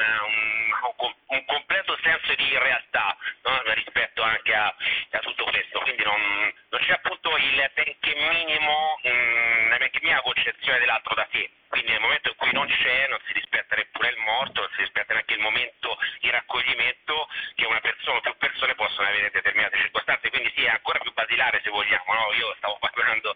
un, 0.97 1.13
un, 1.27 1.45
completo 1.45 1.95
senso 2.01 2.33
di 2.33 2.57
realtà 2.57 3.15
no? 3.43 3.61
rispetto 3.75 4.23
anche 4.23 4.53
a, 4.53 4.65
a, 5.11 5.19
tutto 5.19 5.43
questo, 5.45 5.79
quindi 5.81 6.03
non, 6.03 6.19
non 6.69 6.81
c'è 6.81 6.93
appunto 6.93 7.37
il 7.37 7.71
benché 7.75 8.15
minimo, 8.15 8.99
mh, 9.03 9.77
minima 10.01 10.21
concezione 10.21 10.79
dell'altro 10.79 11.15
da 11.15 11.27
sé, 11.31 11.49
quindi 11.67 11.91
nel 11.91 12.01
momento 12.01 12.29
in 12.29 12.35
cui 12.35 12.51
non 12.53 12.67
c'è 12.67 13.07
non 13.07 13.19
si 13.25 13.33
rispetta 13.33 13.75
neppure 13.75 14.09
il 14.09 14.17
morto, 14.17 14.61
non 14.61 14.69
si 14.75 14.81
rispetta 14.81 15.13
neanche 15.13 15.33
il 15.33 15.41
momento 15.41 15.97
di 16.19 16.29
raccoglimento 16.29 17.27
che 17.55 17.65
una 17.65 17.81
persona 17.81 18.17
o 18.17 18.21
più 18.21 18.35
persone 18.37 18.75
possono 18.75 19.07
avere 19.07 19.27
in 19.27 19.31
determinate 19.33 19.77
circostanze, 19.77 20.29
quindi 20.29 20.51
sì 20.55 20.63
è 20.63 20.69
ancora 20.69 20.99
più 20.99 21.11
basilare 21.13 21.61
se 21.63 21.69
vogliamo, 21.69 22.13
no? 22.13 22.33
io 22.33 22.53
stavo 22.57 22.77
parlando 22.81 23.33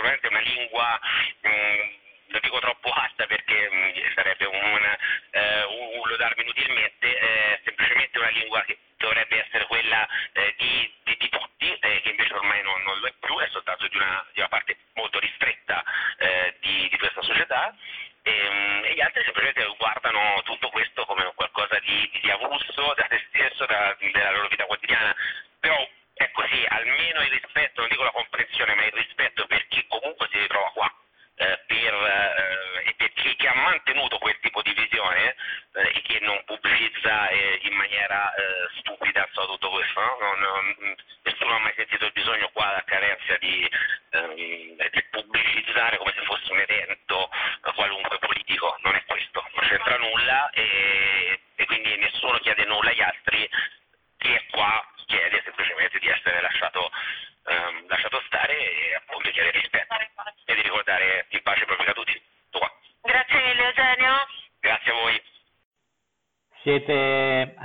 probabilmente 0.00 0.28
una 0.28 0.40
lingua 0.40 1.00
mh, 1.42 1.48
mm, 1.48 2.00
lo 2.28 2.38
dico 2.40 2.58
troppo 2.60 2.90
alta 2.90 3.26
perché 3.26 3.68
mh, 3.70 3.76
mm, 3.76 4.14
sarebbe 4.14 4.46
un, 4.46 4.96
eh, 5.30 5.64
un, 5.64 5.98
un 5.98 6.08
lodarmi 6.08 6.42
inutilmente, 6.42 7.18
eh, 7.18 7.60
semplicemente 7.64 8.18
una 8.18 8.30
lingua 8.30 8.62
che 8.62 8.78
dovrebbe 8.96 9.44
essere 9.44 9.66
quella 9.66 10.06
eh, 10.32 10.54
di, 10.56 10.92
di, 11.04 11.16
di, 11.18 11.28
tutti, 11.28 11.72
eh, 11.72 12.00
che 12.02 12.10
invece 12.10 12.34
ormai 12.34 12.62
non, 12.62 12.82
non, 12.82 12.98
lo 12.98 13.06
è 13.06 13.14
più, 13.18 13.36
è 13.38 13.48
soltanto 13.50 13.88
di 13.88 13.96
una, 13.96 14.24
di 14.32 14.40
una 14.40 14.48
parte 14.48 14.76
ristretta 15.70 15.84
eh, 16.18 16.54
di, 16.60 16.88
di, 16.90 16.98
questa 16.98 17.22
società. 17.22 17.74
E, 18.22 18.30
ehm, 18.30 18.84
e, 18.84 18.94
gli 18.94 19.00
altri 19.00 19.22
semplicemente 19.22 19.74
guardano 19.78 20.42
tutto 20.44 20.68
questo 20.70 21.04
come 21.06 21.30
qualcosa 21.34 21.78
di, 21.80 22.10
di 22.20 22.30
avulso 22.30 22.92
da 22.94 23.06
se 23.08 23.24
stesso, 23.28 23.64
da, 23.66 23.96
della 23.98 24.32
loro 24.32 24.48
vita 24.48 24.66
quotidiana. 24.66 25.14
Però 25.60 25.88
ecco 26.14 26.46
sì, 26.50 26.64
almeno 26.68 27.22
il 27.22 27.30
rispetto, 27.30 27.80
non 27.80 27.88
dico 27.88 28.02
la 28.02 28.10
comprensione, 28.10 28.74
ma 28.74 28.84
il 28.84 28.92
rispetto 28.92 29.46
per 29.46 29.66
chi 29.68 29.84
comunque 29.88 30.28
si 30.30 30.38
ritrova 30.38 30.70
qua 30.70 30.94
eh, 31.36 31.60
per, 31.66 31.94
eh, 31.94 32.88
e 32.88 32.94
per 32.96 33.12
chi, 33.12 33.36
chi, 33.36 33.46
ha 33.46 33.54
mantenuto 33.54 34.18
quel 34.18 34.38
tipo 34.40 34.60
di 34.62 34.74
visione 34.74 35.34
eh, 35.74 35.92
e 35.94 36.02
che 36.02 36.18
non 36.20 36.42
pubblicizza 36.44 37.28
eh, 37.28 37.60
in 37.62 37.74
maniera 37.74 38.34
eh, 38.34 38.42
stupida 38.78 39.26
tutto 39.32 39.70
questo. 39.70 40.00
No? 40.00 40.16
Non, 40.20 40.38
non, 40.38 40.94
nessuno 41.22 41.54
ha 41.54 41.58
mai 41.60 41.72
sentito 41.76 42.04
il 42.04 42.12
bisogno 42.12 42.50
qua 42.52 42.70
di, 43.40 43.68
ehm, 43.68 43.70
di 43.70 43.70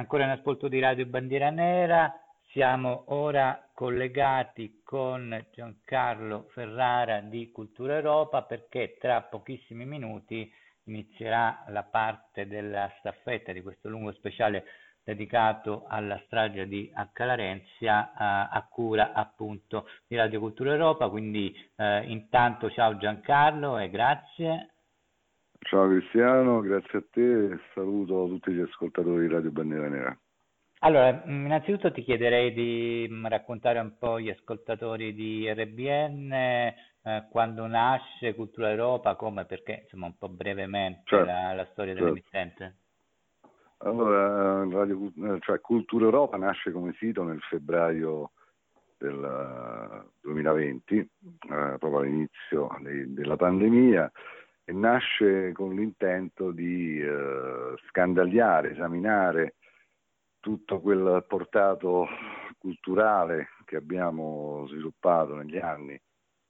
ancora 0.06 0.26
in 0.26 0.30
ascolto 0.30 0.68
di 0.68 0.80
Radio 0.80 1.08
Bandiera 1.08 1.50
Nera, 1.50 2.14
siamo 2.52 3.06
ora 3.08 3.68
collegati 3.74 4.82
con 4.84 5.44
Giancarlo 5.52 6.46
Ferrara 6.52 7.22
di 7.22 7.50
Cultura 7.50 7.96
Europa 7.96 8.44
perché 8.44 8.98
tra 9.00 9.24
pochissimi 9.24 9.84
minuti 9.84 10.48
inizierà 10.84 11.64
la 11.70 11.82
parte 11.82 12.46
della 12.46 12.88
staffetta 13.00 13.52
di 13.52 13.64
questo 13.64 13.90
lungo 13.90 14.12
speciale 14.12 14.66
dedicato 15.04 15.86
alla 15.88 16.22
strage 16.28 16.68
di 16.68 16.92
Accalarenzia 16.94 18.14
a, 18.14 18.50
a 18.50 18.68
cura 18.70 19.12
appunto 19.12 19.88
di 20.06 20.16
Radio 20.16 20.40
Cultura 20.40 20.72
Europa. 20.72 21.10
Quindi 21.10 21.52
eh, 21.78 22.04
intanto 22.12 22.70
ciao 22.70 22.96
Giancarlo 22.98 23.80
e 23.80 23.90
grazie. 23.90 24.75
Ciao 25.68 25.88
Cristiano, 25.88 26.62
grazie 26.62 27.00
a 27.00 27.04
te 27.10 27.46
e 27.46 27.60
saluto 27.74 28.28
tutti 28.28 28.52
gli 28.52 28.62
ascoltatori 28.62 29.22
di 29.22 29.34
Radio 29.34 29.50
Bandiera 29.50 29.88
Nera. 29.88 30.16
Allora, 30.82 31.24
innanzitutto 31.26 31.92
ti 31.92 32.04
chiederei 32.04 32.54
di 32.54 33.08
mm, 33.10 33.26
raccontare 33.26 33.80
un 33.80 33.98
po' 33.98 34.20
gli 34.20 34.30
ascoltatori 34.30 35.16
di 35.16 35.52
RBN, 35.52 36.32
eh, 36.32 36.76
quando 37.32 37.66
nasce 37.66 38.36
Cultura 38.36 38.70
Europa, 38.70 39.16
come, 39.16 39.46
perché 39.46 39.80
insomma 39.82 40.06
un 40.06 40.16
po' 40.20 40.30
brevemente 40.30 41.02
certo, 41.06 41.26
la, 41.26 41.54
la, 41.54 41.68
storia 41.72 41.94
certo. 41.94 42.10
dell'emittente. 42.10 42.76
Allora, 43.78 44.70
Radio, 44.70 45.12
eh, 45.18 45.40
cioè, 45.40 45.60
Cultura 45.62 46.06
Europa 46.06 46.38
nasce 46.38 46.72
come 46.72 46.94
sito 47.00 47.24
nel 47.24 47.42
febbraio 47.42 48.34
del 49.00 50.06
2020, 50.22 50.98
eh, 51.00 51.08
proprio 51.80 51.98
all'inizio 51.98 52.70
de, 52.82 53.12
della 53.12 53.36
pandemia, 53.36 54.12
e 54.66 54.74
nasce 54.74 55.52
con 55.52 55.76
l'intento 55.76 56.52
di 56.52 57.00
eh, 57.00 57.76
scandagliare, 57.88 58.72
esaminare 58.72 59.56
tutto 60.40 60.82
quel 60.82 61.24
portato 61.28 62.08
culturale 62.58 63.50
che 63.64 63.76
abbiamo 63.76 64.66
sviluppato 64.68 65.36
negli 65.36 65.58
anni 65.58 66.00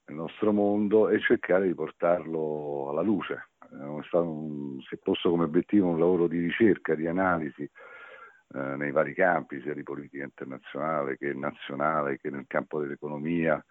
nel 0.06 0.16
nostro 0.16 0.52
mondo 0.52 1.08
e 1.08 1.20
cercare 1.20 1.66
di 1.66 1.74
portarlo 1.74 2.88
alla 2.90 3.02
luce. 3.02 3.50
È 3.58 3.74
un, 3.74 4.80
si 4.80 4.94
è 4.94 4.98
posto 4.98 5.30
come 5.30 5.44
obiettivo 5.44 5.88
un 5.88 5.98
lavoro 5.98 6.26
di 6.26 6.38
ricerca, 6.40 6.94
di 6.94 7.06
analisi 7.06 7.62
eh, 7.62 8.58
nei 8.76 8.92
vari 8.92 9.12
campi, 9.12 9.60
sia 9.60 9.74
di 9.74 9.82
politica 9.82 10.24
internazionale 10.24 11.18
che 11.18 11.34
nazionale, 11.34 12.18
che 12.18 12.30
nel 12.30 12.44
campo 12.46 12.80
dell'economia, 12.80 13.62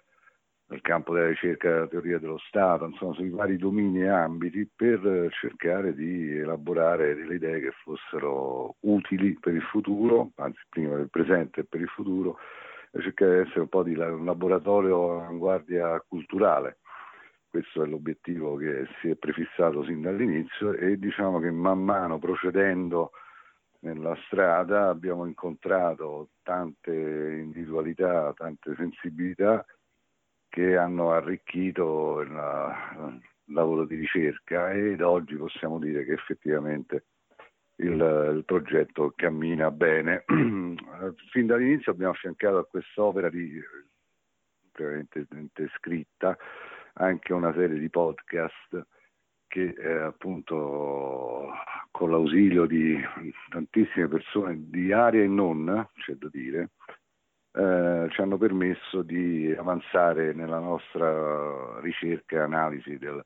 nel 0.68 0.82
campo 0.82 1.14
della 1.14 1.28
ricerca 1.28 1.70
della 1.70 1.88
teoria 1.88 2.18
dello 2.18 2.40
Stato, 2.40 2.86
insomma 2.86 3.14
sui 3.14 3.30
vari 3.30 3.58
domini 3.58 4.02
e 4.02 4.08
ambiti 4.08 4.68
per 4.74 5.30
cercare 5.40 5.94
di 5.94 6.38
elaborare 6.38 7.16
delle 7.16 7.36
idee 7.36 7.60
che 7.60 7.72
fossero 7.84 8.76
utili 8.82 9.38
per 9.40 9.54
il 9.54 9.62
futuro, 9.62 10.32
anzi 10.36 10.60
prima 10.70 10.96
il 10.96 11.10
presente 11.10 11.62
e 11.62 11.66
per 11.66 11.82
il 11.82 11.88
futuro, 11.88 12.38
e 12.92 13.02
cercare 13.02 13.36
di 13.36 13.48
essere 13.48 13.60
un 13.62 13.70
po' 13.70 13.84
di 13.84 13.94
un 13.94 14.26
laboratorio 14.26 15.22
avanguardia 15.22 16.04
culturale. 16.08 16.80
Questo 17.48 17.84
è 17.84 17.88
l'obiettivo 17.88 18.56
che 18.56 18.88
si 19.00 19.10
è 19.10 19.16
prefissato 19.16 19.84
sin 19.86 20.02
dall'inizio 20.02 20.74
e 20.74 20.98
diciamo 20.98 21.40
che 21.40 21.52
man 21.52 21.82
mano 21.82 22.18
procedendo 22.18 23.12
nella 23.80 24.16
strada 24.26 24.90
abbiamo 24.90 25.26
incontrato 25.26 26.30
tante 26.42 26.92
individualità, 26.92 28.34
tante 28.36 28.74
sensibilità 28.76 29.64
che 30.56 30.78
hanno 30.78 31.12
arricchito 31.12 32.22
il, 32.22 33.22
lavoro 33.50 33.86
di 33.86 33.96
ricerca 33.96 34.72
ed 34.72 35.02
oggi 35.02 35.36
possiamo 35.36 35.80
dire 35.80 36.06
che 36.06 36.14
effettivamente 36.14 37.08
il, 37.76 37.92
il 38.38 38.44
progetto 38.46 39.12
cammina 39.14 39.70
bene. 39.70 40.24
fin 41.30 41.46
dall'inizio 41.46 41.92
abbiamo 41.92 42.14
affiancato 42.14 42.58
a 42.58 42.66
quest'opera 42.66 43.30
di 43.30 43.62
prevalentemente 44.72 45.70
scritta 45.76 46.38
anche 46.94 47.34
una 47.34 47.54
serie 47.54 47.78
di 47.78 47.90
podcast 47.90 48.88
che 49.48 49.76
eh, 49.78 49.98
appunto 50.04 51.50
con 51.92 52.12
l'ausilio 52.12 52.66
di 52.66 52.98
tantissime 53.50 54.08
persone 54.08 54.70
di 54.70 54.94
area 54.94 55.22
e 55.22 55.28
non, 55.28 55.90
c'è 55.96 56.14
da 56.14 56.30
dire, 56.32 56.70
eh, 57.56 58.08
ci 58.10 58.22
hanno 58.22 58.38
permesso 58.38 59.02
di 59.02 59.54
avanzare 59.58 60.34
nella 60.34 60.60
nostra 60.60 61.80
ricerca 61.80 62.36
e 62.36 62.40
analisi 62.40 62.98
del, 62.98 63.24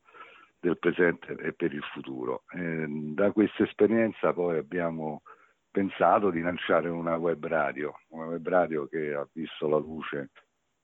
del 0.59 0.77
presente 0.77 1.33
e 1.33 1.53
per 1.53 1.73
il 1.73 1.83
futuro. 1.93 2.43
Eh, 2.53 2.85
da 2.87 3.31
questa 3.31 3.63
esperienza 3.63 4.31
poi 4.31 4.57
abbiamo 4.57 5.23
pensato 5.71 6.29
di 6.29 6.41
lanciare 6.41 6.89
una 6.89 7.15
web 7.17 7.43
radio, 7.45 7.99
una 8.09 8.25
web 8.25 8.47
radio 8.47 8.87
che 8.87 9.13
ha 9.13 9.27
visto 9.31 9.67
la 9.67 9.77
luce 9.77 10.29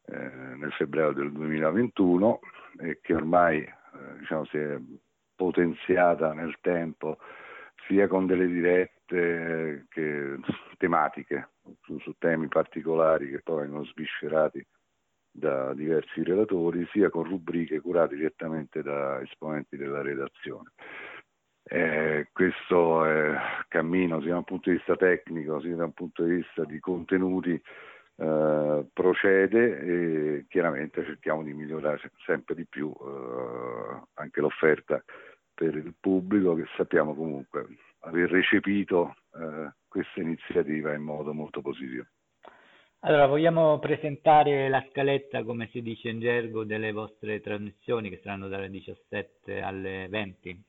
eh, 0.07 0.55
nel 0.55 0.71
febbraio 0.73 1.13
del 1.13 1.31
2021 1.31 2.39
e 2.79 2.99
che 3.01 3.13
ormai 3.13 3.59
eh, 3.59 4.17
diciamo, 4.19 4.45
si 4.45 4.57
è 4.57 4.77
potenziata 5.35 6.33
nel 6.33 6.55
tempo 6.61 7.17
sia 7.87 8.07
con 8.07 8.25
delle 8.25 8.47
dirette 8.47 9.85
che 9.89 10.37
tematiche 10.77 11.49
su, 11.83 11.99
su 11.99 12.15
temi 12.17 12.47
particolari 12.47 13.29
che 13.29 13.41
poi 13.41 13.61
vengono 13.61 13.85
sviscerati 13.85 14.65
da 15.31 15.73
diversi 15.73 16.23
relatori, 16.23 16.87
sia 16.91 17.09
con 17.09 17.23
rubriche 17.23 17.81
curate 17.81 18.15
direttamente 18.15 18.81
da 18.81 19.21
esponenti 19.21 19.75
della 19.75 20.01
redazione. 20.01 20.71
Eh, 21.67 22.29
questo 22.31 23.05
eh, 23.05 23.35
cammino 23.67 24.21
sia 24.21 24.31
da 24.31 24.37
un 24.37 24.43
punto 24.43 24.69
di 24.69 24.75
vista 24.75 24.95
tecnico 24.95 25.59
sia 25.61 25.75
da 25.75 25.85
un 25.85 25.93
punto 25.93 26.23
di 26.23 26.35
vista 26.35 26.63
di 26.63 26.79
contenuti 26.79 27.59
eh, 28.17 28.85
procede 28.93 29.79
e 29.79 30.45
chiaramente 30.47 31.03
cerchiamo 31.03 31.41
di 31.41 31.53
migliorare 31.53 31.99
sempre 32.23 32.53
di 32.53 32.67
più 32.67 32.93
eh, 32.93 34.01
anche 34.13 34.41
l'offerta 34.41 35.03
per 35.55 35.75
il 35.75 35.95
pubblico 35.99 36.53
che 36.53 36.65
sappiamo 36.75 37.15
comunque 37.15 37.65
aver 38.01 38.29
recepito 38.29 39.15
eh, 39.33 39.71
questa 39.87 40.19
iniziativa 40.19 40.93
in 40.93 41.01
modo 41.01 41.33
molto 41.33 41.61
positivo. 41.61 42.05
Allora, 42.99 43.27
vogliamo 43.27 43.77
presentare 43.79 44.67
la 44.67 44.83
scaletta, 44.89 45.43
come 45.43 45.67
si 45.71 45.81
dice 45.81 46.09
in 46.09 46.19
gergo, 46.19 46.63
delle 46.63 46.91
vostre 46.91 47.39
trasmissioni 47.39 48.09
che 48.09 48.19
saranno 48.23 48.47
dalle 48.47 48.69
17 48.69 49.61
alle 49.61 50.07
20? 50.09 50.63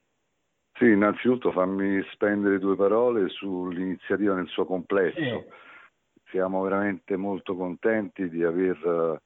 Sì, 0.74 0.84
innanzitutto 0.84 1.50
fammi 1.50 2.02
spendere 2.12 2.58
due 2.58 2.76
parole 2.76 3.30
sull'iniziativa 3.30 4.34
nel 4.34 4.48
suo 4.48 4.66
complesso. 4.66 5.18
Sì. 5.18 5.44
Siamo 6.28 6.60
veramente 6.62 7.16
molto 7.16 7.56
contenti 7.56 8.28
di 8.28 8.44
aver 8.44 9.22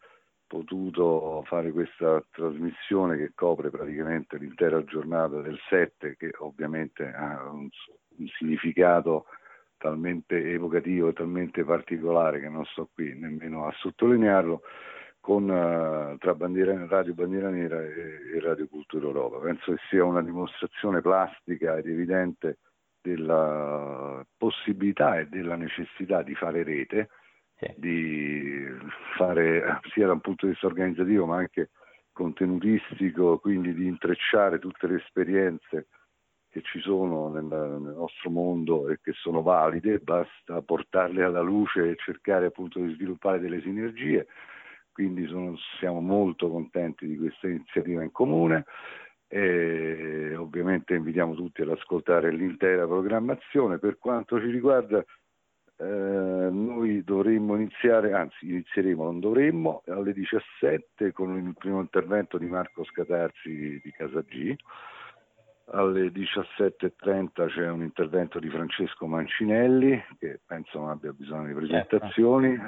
potuto 0.50 1.44
fare 1.46 1.70
questa 1.70 2.20
trasmissione 2.28 3.16
che 3.16 3.30
copre 3.36 3.70
praticamente 3.70 4.36
l'intera 4.36 4.82
giornata 4.82 5.40
del 5.40 5.56
7, 5.68 6.16
che 6.16 6.32
ovviamente 6.38 7.06
ha 7.06 7.48
un, 7.52 7.68
un 8.16 8.26
significato 8.36 9.26
talmente 9.76 10.52
evocativo 10.52 11.08
e 11.08 11.12
talmente 11.12 11.62
particolare 11.64 12.40
che 12.40 12.48
non 12.48 12.64
sto 12.64 12.88
qui 12.92 13.16
nemmeno 13.16 13.68
a 13.68 13.72
sottolinearlo, 13.78 14.62
con, 15.20 15.48
uh, 15.48 16.18
tra 16.18 16.34
bandiera, 16.34 16.84
Radio 16.88 17.14
Bandiera 17.14 17.48
Nera 17.48 17.80
e, 17.84 18.18
e 18.34 18.40
Radio 18.40 18.66
Cultura 18.66 19.06
Europa. 19.06 19.38
Penso 19.38 19.72
che 19.72 19.78
sia 19.88 20.04
una 20.04 20.22
dimostrazione 20.22 21.00
plastica 21.00 21.76
ed 21.76 21.86
evidente 21.86 22.58
della 23.00 24.26
possibilità 24.36 25.20
e 25.20 25.28
della 25.28 25.54
necessità 25.54 26.22
di 26.22 26.34
fare 26.34 26.64
rete, 26.64 27.08
sì. 27.60 27.74
di 27.76 28.66
fare 29.16 29.80
sia 29.92 30.06
da 30.06 30.12
un 30.12 30.20
punto 30.20 30.46
di 30.46 30.52
vista 30.52 30.66
organizzativo 30.66 31.26
ma 31.26 31.36
anche 31.36 31.70
contenutistico, 32.12 33.38
quindi 33.38 33.74
di 33.74 33.86
intrecciare 33.86 34.58
tutte 34.58 34.86
le 34.86 34.96
esperienze 34.96 35.88
che 36.50 36.62
ci 36.62 36.80
sono 36.80 37.28
nel, 37.28 37.44
nel, 37.44 37.94
nostro 37.94 38.28
mondo 38.28 38.88
e 38.88 38.98
che 39.00 39.12
sono 39.12 39.40
valide, 39.40 39.98
basta 39.98 40.60
portarle 40.62 41.22
alla 41.22 41.40
luce 41.40 41.90
e 41.90 41.96
cercare 41.96 42.46
appunto 42.46 42.80
di 42.80 42.92
sviluppare 42.94 43.38
delle 43.38 43.60
sinergie. 43.60 44.26
Quindi 44.92 45.26
sono, 45.28 45.56
siamo 45.78 46.00
molto 46.00 46.50
contenti 46.50 47.06
di 47.06 47.16
questa 47.16 47.46
iniziativa 47.46 48.02
in 48.02 48.10
comune 48.10 48.64
e 49.28 50.34
ovviamente 50.34 50.94
invitiamo 50.94 51.34
tutti 51.34 51.62
ad 51.62 51.70
ascoltare 51.70 52.32
l'intera 52.32 52.84
programmazione. 52.84 53.78
Per 53.78 53.98
quanto 53.98 54.40
ci 54.40 54.50
riguarda, 54.50 55.04
eh, 55.80 56.48
noi 56.50 57.02
dovremmo 57.04 57.56
iniziare, 57.56 58.12
anzi 58.12 58.50
inizieremo, 58.50 59.04
non 59.04 59.18
dovremmo, 59.18 59.82
alle 59.86 60.12
17 60.12 61.12
con 61.12 61.36
il 61.38 61.54
primo 61.56 61.80
intervento 61.80 62.36
di 62.36 62.46
Marco 62.46 62.84
Scatarzi 62.84 63.80
di 63.82 63.90
Casa 63.92 64.20
G 64.20 64.54
alle 65.72 66.08
17.30 66.08 67.48
c'è 67.48 67.68
un 67.68 67.82
intervento 67.82 68.40
di 68.40 68.48
Francesco 68.48 69.06
Mancinelli, 69.06 70.02
che 70.18 70.40
penso 70.44 70.80
non 70.80 70.90
abbia 70.90 71.12
bisogno 71.12 71.46
di 71.46 71.54
presentazioni. 71.54 72.58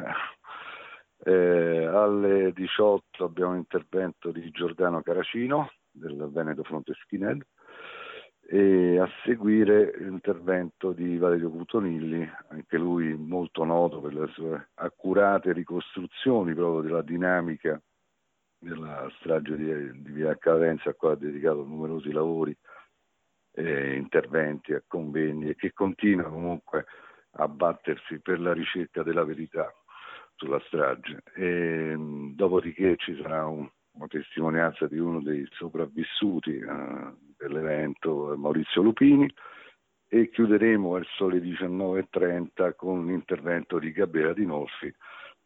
Eh, 1.24 1.84
alle 1.84 2.52
18 2.52 3.24
abbiamo 3.24 3.52
un 3.52 3.58
intervento 3.58 4.30
di 4.30 4.48
Giordano 4.50 5.02
Caracino 5.02 5.70
del 5.90 6.28
Veneto 6.32 6.62
Fronte 6.62 6.94
Skinhead 6.94 7.44
e 8.54 8.98
a 8.98 9.08
seguire 9.24 9.94
l'intervento 9.96 10.92
di 10.92 11.16
Valerio 11.16 11.48
Cutonilli, 11.48 12.30
anche 12.48 12.76
lui 12.76 13.14
molto 13.14 13.64
noto 13.64 14.02
per 14.02 14.12
le 14.12 14.26
sue 14.26 14.68
accurate 14.74 15.54
ricostruzioni 15.54 16.52
proprio 16.52 16.82
della 16.82 17.00
dinamica 17.00 17.80
della 18.58 19.10
strage 19.16 19.56
di, 19.56 20.02
di 20.02 20.12
Via 20.12 20.36
Cadenza, 20.36 20.90
a 20.90 20.92
cui 20.92 21.08
ha 21.08 21.14
dedicato 21.14 21.64
numerosi 21.64 22.12
lavori 22.12 22.54
eh, 23.52 23.94
interventi, 23.96 24.74
a 24.74 24.82
convegni 24.86 25.48
e 25.48 25.54
che 25.54 25.72
continua 25.72 26.28
comunque 26.28 26.84
a 27.36 27.48
battersi 27.48 28.20
per 28.20 28.38
la 28.38 28.52
ricerca 28.52 29.02
della 29.02 29.24
verità 29.24 29.72
sulla 30.34 30.60
strage. 30.66 31.22
E, 31.36 31.96
dopodiché 32.34 32.96
ci 32.98 33.16
sarà 33.16 33.46
un, 33.46 33.66
una 33.92 34.06
testimonianza 34.08 34.86
di 34.86 34.98
uno 34.98 35.22
dei 35.22 35.48
sopravvissuti 35.52 36.58
eh, 36.58 37.31
dell'evento, 37.42 38.34
Maurizio 38.36 38.82
Lupini, 38.82 39.32
e 40.08 40.28
chiuderemo 40.30 40.92
verso 40.92 41.28
le 41.28 41.38
19.30 41.38 42.74
con 42.76 43.06
l'intervento 43.06 43.78
di 43.78 43.92
Gabriele 43.92 44.34
Dinolfi 44.34 44.94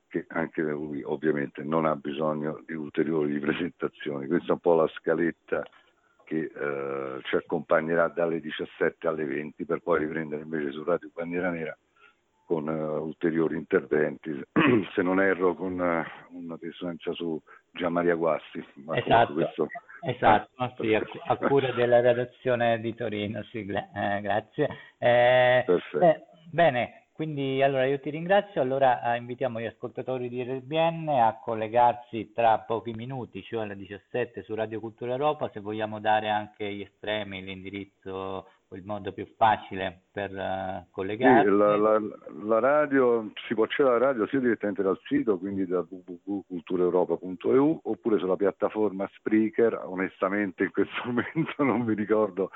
che 0.09 0.25
anche 0.29 0.63
lui 0.63 1.03
ovviamente 1.03 1.63
non 1.63 1.85
ha 1.85 1.97
bisogno 1.97 2.63
di 2.65 2.75
ulteriori 2.75 3.39
presentazioni. 3.39 4.27
Questa 4.27 4.49
è 4.49 4.53
un 4.53 4.59
po' 4.61 4.75
la 4.75 4.89
scaletta 4.89 5.63
che 6.25 6.51
eh, 6.53 7.21
ci 7.23 7.37
accompagnerà 7.37 8.09
dalle 8.09 8.41
17 8.41 9.07
alle 9.07 9.25
20 9.25 9.65
per 9.65 9.81
poi 9.81 10.01
riprendere 10.01 10.43
invece 10.43 10.73
su 10.73 10.83
Radio 10.85 11.11
Bandiera 11.13 11.51
Nera 11.51 11.77
con 12.47 12.69
uh, 12.69 13.03
ulteriori 13.03 13.57
interventi, 13.57 14.31
se 14.95 15.03
non 15.03 15.21
erro 15.21 15.55
con 15.55 15.73
uh, 15.73 16.37
una 16.37 16.57
presenza 16.57 17.13
su 17.13 17.41
Gianmaria 17.73 18.15
Guasti. 18.15 18.65
Ma 18.85 18.97
esatto, 18.97 19.33
questo... 19.33 19.67
esatto 20.03 20.51
ah, 20.57 20.75
sì, 20.79 20.95
a, 20.95 21.03
a, 21.27 21.37
cura 21.37 21.73
della 21.73 22.01
redazione 22.01 22.81
di 22.81 22.95
Torino, 22.95 23.43
sì, 23.45 23.67
eh, 23.67 24.21
grazie. 24.21 24.69
Eh, 24.99 25.65
beh, 25.93 26.27
bene, 26.51 27.07
Quindi 27.17 27.63
allora 27.63 27.87
io 27.87 27.99
ti 27.99 28.11
ringrazio, 28.11 28.61
allora 28.61 29.15
eh, 29.15 29.17
invitiamo 29.17 29.59
gli 29.59 29.65
ascoltatori 29.65 30.29
di 30.29 30.43
RBN 30.43 31.09
a 31.09 31.41
collegarsi 31.43 32.31
tra 32.35 32.59
pochi 32.59 32.93
minuti, 32.93 33.43
cioè 33.43 33.63
alle 33.63 33.75
17 33.75 34.43
su 34.43 34.55
Radio 34.55 34.81
Cultura 34.81 35.13
Europa, 35.13 35.49
se 35.51 35.61
vogliamo 35.61 35.99
dare 35.99 36.29
anche 36.29 36.71
gli 36.71 36.83
estremi, 36.83 37.43
l'indirizzo 37.43 38.51
il 38.75 38.83
modo 38.85 39.13
più 39.13 39.27
facile 39.37 40.07
per 40.11 40.33
uh, 40.33 40.91
collegarsi. 40.91 41.49
Sì, 41.49 41.57
la, 41.57 41.77
la, 41.77 42.01
la, 42.43 42.59
radio, 42.59 43.31
si 43.47 43.55
può 43.55 43.65
accedere 43.65 43.97
alla 43.97 44.07
radio 44.07 44.27
sia 44.27 44.41
direttamente 44.41 44.83
dal 44.83 44.99
sito, 45.05 45.39
quindi 45.39 45.67
da 45.67 45.87
www.culturaeuropa.eu, 45.89 47.81
oppure 47.85 48.19
sulla 48.19 48.37
piattaforma 48.37 49.09
Spreaker, 49.15 49.81
onestamente 49.85 50.65
in 50.65 50.73
questo 50.73 51.01
momento 51.07 51.63
non 51.63 51.83
mi 51.83 51.95
ricordo 51.95 52.51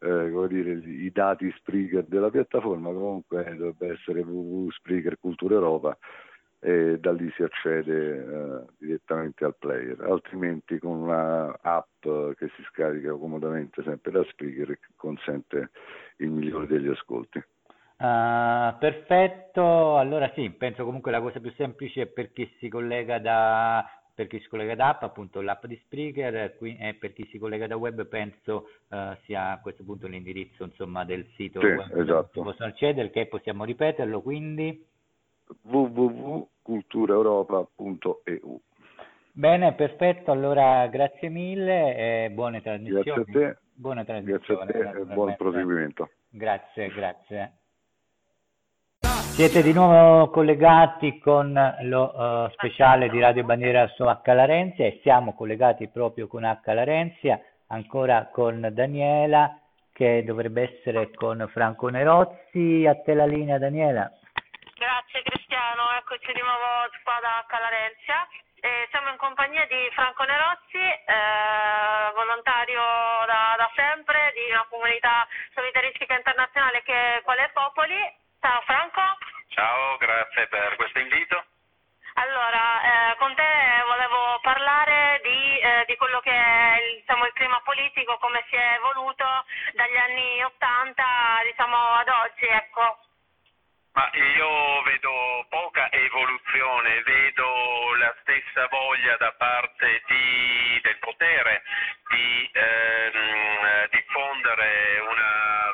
eh, 0.00 0.30
come 0.30 0.48
dire, 0.48 0.72
i 0.72 1.10
dati 1.10 1.50
Spreaker 1.58 2.04
della 2.04 2.30
piattaforma, 2.30 2.90
comunque 2.92 3.44
dovrebbe 3.56 3.92
essere 3.92 4.20
www.spreaker 4.20 5.18
e 6.64 6.98
da 6.98 7.12
lì 7.12 7.30
si 7.32 7.42
accede 7.42 8.16
eh, 8.16 8.64
direttamente 8.78 9.44
al 9.44 9.54
player, 9.54 10.00
altrimenti 10.00 10.78
con 10.78 10.96
una 10.96 11.58
app 11.60 12.00
che 12.02 12.48
si 12.56 12.62
scarica 12.70 13.12
comodamente 13.12 13.82
sempre 13.82 14.10
da 14.10 14.24
Spreaker 14.24 14.68
che 14.68 14.92
consente 14.96 15.68
il 16.16 16.30
migliore 16.30 16.66
degli 16.66 16.88
ascolti. 16.88 17.36
Uh, 17.36 18.78
perfetto, 18.78 19.98
allora 19.98 20.32
sì, 20.34 20.48
penso 20.50 20.86
comunque 20.86 21.10
la 21.10 21.20
cosa 21.20 21.38
più 21.38 21.52
semplice 21.52 22.06
per 22.06 22.32
chi 22.32 22.50
si 22.58 22.70
collega 22.70 23.18
da 23.18 23.86
per 24.14 24.28
chi 24.28 24.38
si 24.40 24.48
collega 24.48 24.74
da 24.74 24.88
app, 24.90 25.02
appunto 25.02 25.42
l'app 25.42 25.66
di 25.66 25.76
Spreaker, 25.84 26.56
qui, 26.56 26.78
e 26.78 26.94
per 26.94 27.12
chi 27.12 27.26
si 27.30 27.38
collega 27.38 27.66
da 27.66 27.76
web 27.76 28.06
penso 28.06 28.68
uh, 28.88 29.14
sia 29.24 29.50
a 29.50 29.60
questo 29.60 29.84
punto 29.84 30.06
l'indirizzo 30.06 30.64
insomma, 30.64 31.04
del 31.04 31.26
sito 31.34 31.60
sì, 31.60 31.66
web 31.66 31.94
esatto. 31.94 32.42
possono 32.42 32.70
accedere, 32.70 33.10
che 33.10 33.26
possiamo 33.26 33.64
ripeterlo 33.64 34.22
quindi 34.22 34.92
www.culturaeuropa.eu 35.62 38.60
Bene, 39.36 39.74
perfetto, 39.74 40.30
allora 40.30 40.86
grazie 40.86 41.28
mille 41.28 41.96
e 41.96 42.30
buone 42.30 42.62
trasmissioni. 42.62 43.02
Grazie 43.02 43.20
a 43.20 43.24
te. 43.24 43.58
Buona 43.72 44.04
trasmissione. 44.04 44.66
Grazie 44.66 44.86
a 44.86 44.92
te 44.92 45.00
e 45.00 45.04
buon 45.06 45.34
proseguimento. 45.36 46.10
Grazie, 46.28 46.88
grazie. 46.90 47.52
Siete 49.34 49.62
di 49.62 49.72
nuovo 49.72 50.30
collegati 50.30 51.18
con 51.18 51.52
lo 51.82 52.12
uh, 52.14 52.48
speciale 52.50 53.08
di 53.08 53.18
Radio 53.18 53.42
Bandiera 53.42 53.88
su 53.88 54.04
H. 54.04 54.20
Larenzia 54.26 54.86
e 54.86 55.00
siamo 55.02 55.34
collegati 55.34 55.88
proprio 55.88 56.28
con 56.28 56.44
H. 56.44 56.72
Larenzia, 56.72 57.40
ancora 57.66 58.28
con 58.30 58.70
Daniela 58.72 59.58
che 59.92 60.22
dovrebbe 60.24 60.76
essere 60.76 61.10
con 61.12 61.44
Franco 61.50 61.88
Nerozzi. 61.88 62.86
A 62.86 62.94
te 62.94 63.14
la 63.14 63.26
linea 63.26 63.58
Daniela. 63.58 64.12
Grazie 64.76 65.22
Cristiano, 65.22 65.92
eccoci 65.92 66.32
di 66.32 66.40
nuovo 66.40 66.90
qua 67.04 67.20
da 67.20 67.46
H. 67.46 67.58
Larenzia. 67.60 68.26
E 68.60 68.88
siamo 68.90 69.08
in 69.10 69.16
compagnia 69.18 69.64
di 69.66 69.88
Franco 69.92 70.24
Nerozzi, 70.24 70.82
eh, 70.82 72.10
volontario 72.12 72.82
da, 73.26 73.54
da, 73.56 73.70
sempre 73.76 74.32
di 74.34 74.50
una 74.50 74.66
comunità 74.68 75.28
solidaristica 75.54 76.16
internazionale 76.16 76.82
che 76.82 77.20
quale 77.22 77.50
Popoli. 77.52 78.02
Ciao 78.40 78.60
Franco. 78.62 79.00
Ciao, 79.48 79.96
grazie 79.98 80.48
per 80.48 80.74
questo 80.74 80.98
invito. 80.98 81.44
Allora, 82.14 83.12
eh, 83.12 83.16
con 83.18 83.32
te 83.34 83.82
volevo 83.86 84.40
parlare 84.42 85.20
di, 85.22 85.58
eh, 85.60 85.84
di 85.86 85.94
quello 85.96 86.18
che 86.18 86.32
è 86.32 86.80
il, 86.82 86.98
diciamo, 86.98 87.26
il, 87.26 87.32
clima 87.34 87.60
politico, 87.62 88.18
come 88.18 88.44
si 88.48 88.56
è 88.56 88.74
evoluto 88.74 89.24
dagli 89.74 89.96
anni 89.96 90.42
Ottanta 90.42 91.40
diciamo, 91.44 91.76
ad 91.76 92.08
oggi. 92.08 92.46
Ecco. 92.46 92.98
Ma 93.94 94.10
io 94.12 94.82
vedo 94.82 95.46
poca 95.48 95.88
evoluzione, 95.92 97.02
vedo 97.02 97.94
la 97.96 98.12
stessa 98.22 98.66
voglia 98.66 99.16
da 99.18 99.32
parte 99.38 100.02
di, 100.08 100.80
del 100.82 100.98
potere 100.98 101.62
di 102.08 102.50
ehm, 102.52 103.88
diffondere 103.90 104.98
una, 104.98 105.72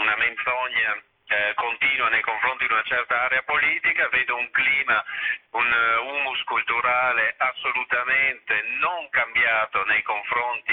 una 0.00 0.16
menzogna 0.16 0.96
eh, 1.28 1.52
continua 1.56 2.08
nei 2.08 2.22
confronti 2.22 2.66
di 2.66 2.72
una 2.72 2.82
certa 2.84 3.22
area 3.22 3.42
politica, 3.42 4.08
vedo 4.08 4.36
un 4.36 4.50
clima, 4.50 5.04
un 5.50 5.66
uh, 5.66 6.08
humus 6.08 6.42
culturale 6.44 7.34
assolutamente 7.36 8.62
non 8.80 9.08
cambiato 9.10 9.84
nei 9.84 10.02
confronti 10.02 10.65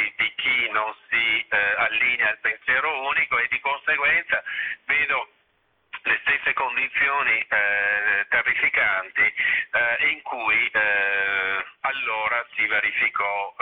terrificanti 8.64 9.22
eh, 9.22 10.12
in 10.12 10.22
cui 10.22 10.70
eh, 10.72 11.66
allora 11.82 12.46
si 12.56 12.66
verificò 12.68 13.54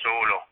solo 0.00 0.48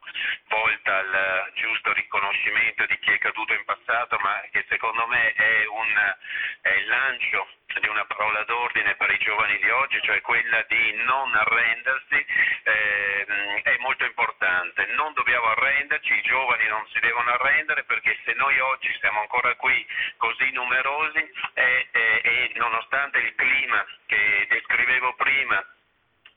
volta 0.48 0.98
al 0.98 1.50
giusto 1.54 1.92
riconoscimento 1.92 2.86
di 2.86 2.98
chi 2.98 3.12
è 3.12 3.18
caduto 3.18 3.52
in 3.52 3.64
passato, 3.64 4.18
ma 4.20 4.42
che 4.50 4.64
secondo 4.68 5.06
me 5.06 5.32
è, 5.32 5.66
un, 5.66 6.14
è 6.62 6.70
il 6.70 6.86
lancio 6.86 7.48
di 7.80 7.88
una 7.88 8.04
parola 8.04 8.44
d'ordine 8.44 8.94
per 8.96 9.10
i 9.10 9.18
giovani 9.18 9.58
di 9.58 9.70
oggi, 9.70 10.00
cioè 10.02 10.20
quella 10.20 10.62
di 10.68 10.92
non 11.04 11.34
arrendersi, 11.34 12.26
eh, 12.64 13.24
è 13.62 13.76
molto 13.78 14.04
importante. 14.04 14.86
Non 14.92 15.12
dobbiamo 15.14 15.46
arrenderci, 15.46 16.12
i 16.12 16.22
giovani 16.22 16.66
non 16.68 16.86
si 16.92 17.00
devono 17.00 17.30
arrendere 17.30 17.84
perché 17.84 18.18
se 18.24 18.34
noi 18.34 18.58
oggi 18.60 18.94
siamo 19.00 19.20
ancora 19.20 19.54
qui 19.56 19.86
così 20.16 20.50
numerosi 20.52 21.30
eh, 21.54 21.88
eh, 21.90 22.20
e 22.22 22.52
nonostante 22.56 23.18
il 23.18 23.34
clima 23.34 23.84
che 24.06 24.46
descrivevo 24.48 25.14
prima, 25.14 25.64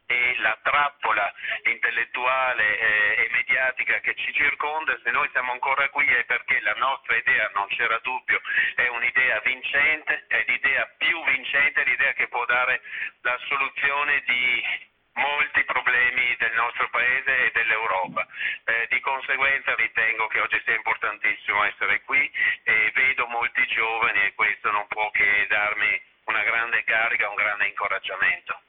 e 0.07 0.35
la 0.37 0.57
trappola 0.61 1.33
intellettuale 1.63 2.79
eh, 2.79 3.23
e 3.23 3.29
mediatica 3.31 3.99
che 3.99 4.15
ci 4.15 4.33
circonda, 4.33 4.97
se 5.03 5.11
noi 5.11 5.27
siamo 5.31 5.51
ancora 5.51 5.89
qui 5.89 6.05
è 6.07 6.23
perché 6.25 6.59
la 6.61 6.75
nostra 6.77 7.15
idea, 7.15 7.49
non 7.53 7.67
c'era 7.67 7.97
dubbio, 7.99 8.39
è 8.75 8.87
un'idea 8.87 9.39
vincente, 9.39 10.25
è 10.27 10.43
l'idea 10.47 10.85
più 10.97 11.23
vincente, 11.25 11.83
l'idea 11.83 12.13
che 12.13 12.27
può 12.27 12.45
dare 12.45 12.81
la 13.21 13.37
soluzione 13.47 14.21
di 14.25 14.93
molti 15.15 15.63
problemi 15.63 16.35
del 16.37 16.53
nostro 16.53 16.89
paese 16.89 17.45
e 17.45 17.51
dell'Europa. 17.51 18.27
Eh, 18.65 18.87
di 18.89 18.99
conseguenza 18.99 19.73
ritengo 19.75 20.27
che 20.27 20.39
oggi 20.41 20.61
sia 20.63 20.75
importantissimo 20.75 21.63
essere 21.63 22.01
qui 22.01 22.29
e 22.63 22.91
vedo 22.93 23.25
molti 23.27 23.65
giovani 23.67 24.23
e 24.23 24.33
questo 24.33 24.71
non 24.71 24.85
può 24.87 25.09
che 25.11 25.45
darmi 25.47 26.01
una 26.25 26.43
grande 26.43 26.83
carica, 26.83 27.29
un 27.29 27.35
grande 27.35 27.67
incoraggiamento. 27.67 28.59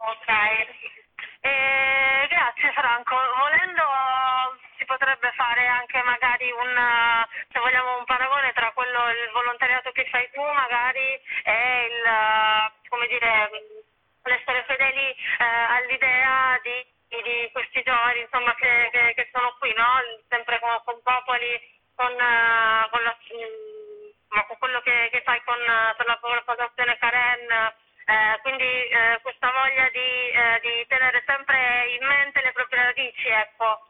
Ok, 0.00 0.28
eh, 1.40 2.26
grazie 2.28 2.72
Franco. 2.72 3.16
Volendo 3.36 3.82
si 4.76 4.84
potrebbe 4.84 5.32
fare 5.34 5.66
anche 5.66 6.00
magari 6.02 6.50
un, 6.52 7.26
se 7.50 7.58
vogliamo, 7.58 7.98
un 7.98 8.04
paragone 8.04 8.52
tra 8.52 8.70
quello, 8.72 9.10
il 9.10 9.30
volontariato 9.32 9.90
che 9.92 10.06
fai 10.10 10.30
tu 10.32 10.40
magari 10.40 11.20
e 11.42 11.84
il, 11.90 12.70
come 12.88 13.06
dire, 13.08 13.50
l'essere 14.22 14.64
fedeli 14.68 15.10
eh, 15.10 15.44
all'idea 15.44 16.60
di, 16.62 16.86
di, 17.08 17.50
questi 17.52 17.82
giovani 17.82 18.20
insomma, 18.20 18.54
che, 18.54 18.90
che, 18.92 19.14
che, 19.14 19.28
sono 19.32 19.56
qui, 19.58 19.72
no? 19.74 19.98
sempre 20.28 20.60
con, 20.60 20.80
con 20.84 21.02
popoli, 21.02 21.58
con, 21.96 22.14
con, 22.14 23.02
la, 23.02 23.18
con 24.46 24.56
quello 24.58 24.80
che, 24.80 25.08
che 25.10 25.22
fai 25.22 25.42
con, 25.42 25.58
per 25.96 26.06
la 26.06 26.18
popolazione 26.18 26.98
Karen 26.98 27.86
eh, 28.08 28.38
quindi 28.40 28.64
eh, 28.64 29.18
questa 29.20 29.50
voglia 29.50 29.88
di, 29.90 30.30
eh, 30.30 30.60
di, 30.62 30.86
tenere 30.88 31.22
sempre 31.26 31.88
in 32.00 32.06
mente 32.06 32.40
le 32.40 32.52
proprie 32.52 32.82
radici, 32.82 33.28
ecco. 33.28 33.88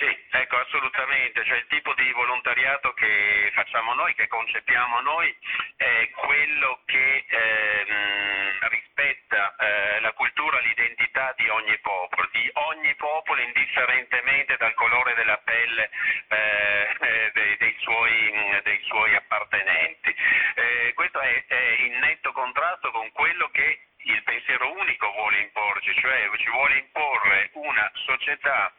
Sì, 0.00 0.08
ecco, 0.30 0.56
assolutamente, 0.56 1.44
cioè 1.44 1.58
il 1.58 1.66
tipo 1.66 1.92
di 1.92 2.10
volontariato 2.12 2.94
che 2.94 3.50
facciamo 3.52 3.92
noi, 3.92 4.14
che 4.14 4.28
concepiamo 4.28 5.00
noi, 5.00 5.36
è 5.76 6.08
quello 6.14 6.80
che 6.86 7.26
ehm, 7.28 8.68
rispetta 8.68 9.54
eh, 9.56 10.00
la 10.00 10.12
cultura, 10.12 10.58
l'identità 10.60 11.34
di 11.36 11.46
ogni 11.50 11.76
popolo, 11.80 12.28
di 12.32 12.50
ogni 12.54 12.94
popolo 12.94 13.42
indifferentemente 13.42 14.56
dal 14.56 14.72
colore 14.72 15.12
della 15.16 15.36
pelle 15.36 15.90
eh, 16.28 17.30
dei, 17.34 17.56
dei, 17.58 17.76
suoi, 17.80 18.60
dei, 18.62 18.80
suoi, 18.84 19.14
appartenenti. 19.14 20.14
Eh, 20.54 20.92
questo 20.94 21.20
è, 21.20 21.44
è 21.46 21.76
in 21.80 21.98
netto 21.98 22.32
contrasto 22.32 22.90
con 22.90 23.10
quello 23.12 23.50
che 23.50 23.80
il 24.04 24.22
pensiero 24.22 24.72
unico 24.72 25.10
vuole 25.12 25.40
imporci, 25.40 25.94
cioè 26.00 26.30
ci 26.38 26.50
vuole 26.50 26.78
imporre 26.78 27.50
una 27.52 27.90
società 28.06 28.72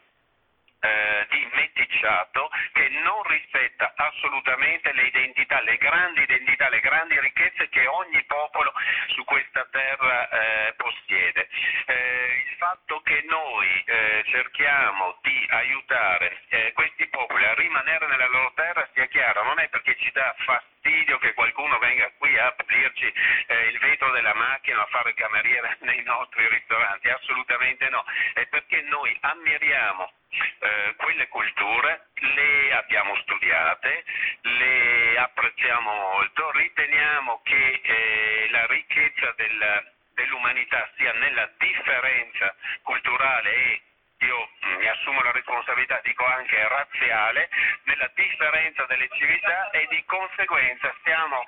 eh, 0.82 1.28
di 1.30 1.48
meticciato 1.54 2.50
che 2.74 2.90
non 2.90 3.22
rispetta 3.24 3.94
assolutamente 3.96 4.92
le 4.94 5.04
identità, 5.04 5.62
le 5.62 5.78
grandi 5.78 6.22
identità, 6.24 6.70
le 6.70 6.80
grandi 6.80 7.20
ricchezze 7.20 7.70
che 7.70 7.86
ogni 7.86 8.24
popolo 8.24 8.74
su 9.10 9.24
questa 9.24 9.68
terra 9.72 10.28
eh, 10.30 10.74
possiede. 10.74 11.48
Eh, 11.86 12.46
il 12.50 12.56
fatto 12.58 13.02
che 13.02 13.24
noi 13.28 13.84
eh, 13.86 14.24
cerchiamo 14.26 15.20
di 15.22 15.48
aiutare 15.52 16.42
eh, 16.50 16.72
questi 16.74 17.08
popoli 17.08 17.46
a 17.46 17.54
rimanere 17.54 18.08
nella 18.08 18.28
loro 18.28 18.52
terra, 18.56 18.90
sia 18.94 19.06
chiaro, 19.06 19.44
non 19.44 19.60
è 19.60 19.70
perché 19.70 19.96
ci 19.98 20.12
dà 20.12 20.34
fastidio 20.40 21.20
che 21.20 21.34
qualcuno 21.34 21.78
venga 21.78 22.10
qui 22.18 22.36
a 22.38 22.48
aprirci 22.48 23.14
eh, 23.48 23.68
il 23.68 23.78
vetro 23.78 24.10
della 24.12 24.34
macchina 24.34 24.82
a 24.82 24.88
fare 24.88 25.10
il 25.10 25.16
cameriere 25.16 25.78
nei 25.82 26.02
nostri 26.04 26.48
ristoranti, 26.48 27.10
assolutamente 27.10 27.88
no, 27.90 28.04
è 28.34 28.48
perché 28.48 28.82
noi 28.82 29.16
ammiriamo 29.22 30.12
eh, 30.60 30.96
quelle 30.98 31.28
culture 31.28 32.08
le 32.14 32.74
abbiamo 32.74 33.16
studiate, 33.18 34.04
le 34.42 35.18
apprezziamo 35.18 35.94
molto, 35.94 36.52
riteniamo 36.52 37.42
che 37.44 37.82
eh, 37.84 38.48
la 38.52 38.66
ricchezza 38.68 39.34
del, 39.36 39.92
dell'umanità 40.14 40.90
sia 40.96 41.12
nella 41.14 41.50
differenza 41.92 42.56
culturale 42.84 43.54
e 43.54 43.82
io 44.20 44.50
mi 44.78 44.88
assumo 44.88 45.22
la 45.24 45.32
responsabilità, 45.32 46.00
dico 46.04 46.26
anche 46.26 46.68
razziale, 46.68 47.50
nella 47.84 48.10
differenza 48.16 48.86
delle 48.86 49.10
civiltà 49.18 49.70
e 49.72 49.88
di 49.90 50.04
conseguenza 50.06 50.94
stiamo 51.00 51.44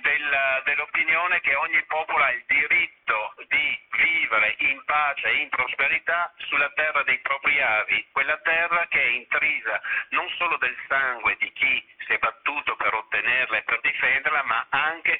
del, 0.00 0.62
dell'opinione 0.64 1.40
che 1.40 1.54
ogni 1.56 1.82
popolo 1.84 2.24
ha 2.24 2.30
il 2.30 2.44
diritto 2.46 3.34
di 3.48 3.78
vivere 3.90 4.54
in 4.58 4.82
pace 4.84 5.28
e 5.28 5.36
in 5.42 5.48
prosperità 5.50 6.32
sulla 6.48 6.70
terra 6.70 7.02
dei 7.02 7.18
propri 7.18 7.60
avi, 7.60 8.06
quella 8.12 8.38
terra 8.38 8.86
che 8.88 9.02
è 9.02 9.08
intrisa 9.08 9.80
non 10.10 10.28
solo 10.38 10.56
del 10.56 10.76
sangue 10.88 11.36
di 11.38 11.52
chi 11.52 11.84
si 12.06 12.12
è 12.12 12.18
battuto 12.18 12.76
per 12.76 12.94
ottenerla 12.94 13.58
e 13.58 13.62
per 13.62 13.80
difenderla, 13.80 14.42
ma 14.44 14.66
anche 14.70 15.18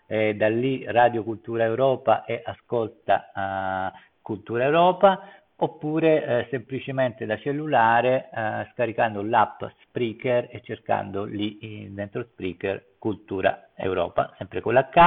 eh, 0.07 0.33
da 0.35 0.47
lì 0.49 0.83
Radio 0.87 1.23
Cultura 1.23 1.65
Europa 1.65 2.25
e 2.25 2.41
ascolta 2.43 3.31
eh, 3.31 3.91
Cultura 4.21 4.63
Europa 4.65 5.19
oppure 5.59 6.23
eh, 6.23 6.47
semplicemente 6.49 7.25
da 7.25 7.37
cellulare 7.37 8.29
eh, 8.33 8.67
scaricando 8.73 9.23
l'app 9.23 9.63
Spreaker 9.83 10.49
e 10.51 10.61
cercando 10.63 11.23
lì 11.23 11.57
eh, 11.59 11.87
dentro 11.89 12.23
Spreaker 12.23 12.83
Cultura 12.99 13.69
Europa, 13.75 14.33
sempre 14.37 14.61
con 14.61 14.73
la 14.73 14.87
K. 14.89 14.99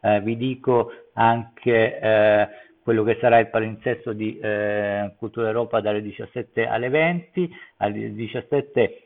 Eh, 0.00 0.20
vi 0.20 0.36
dico 0.36 0.90
anche 1.14 1.98
eh, 1.98 2.48
quello 2.82 3.02
che 3.02 3.18
sarà 3.20 3.38
il 3.38 3.48
palinsesto 3.48 4.12
di 4.12 4.38
eh, 4.38 5.14
Cultura 5.18 5.48
Europa 5.48 5.80
dalle 5.80 6.02
17 6.02 6.66
alle 6.66 6.88
20, 6.88 7.50
alle 7.78 8.14
17 8.14 8.98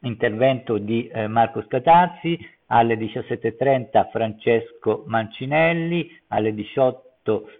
intervento 0.00 0.78
di 0.78 1.10
Marco 1.26 1.62
Scatazzi, 1.62 2.38
alle 2.66 2.96
17.30 2.96 4.10
Francesco 4.10 5.04
Mancinelli, 5.06 6.20
alle 6.28 6.54
18 6.54 7.05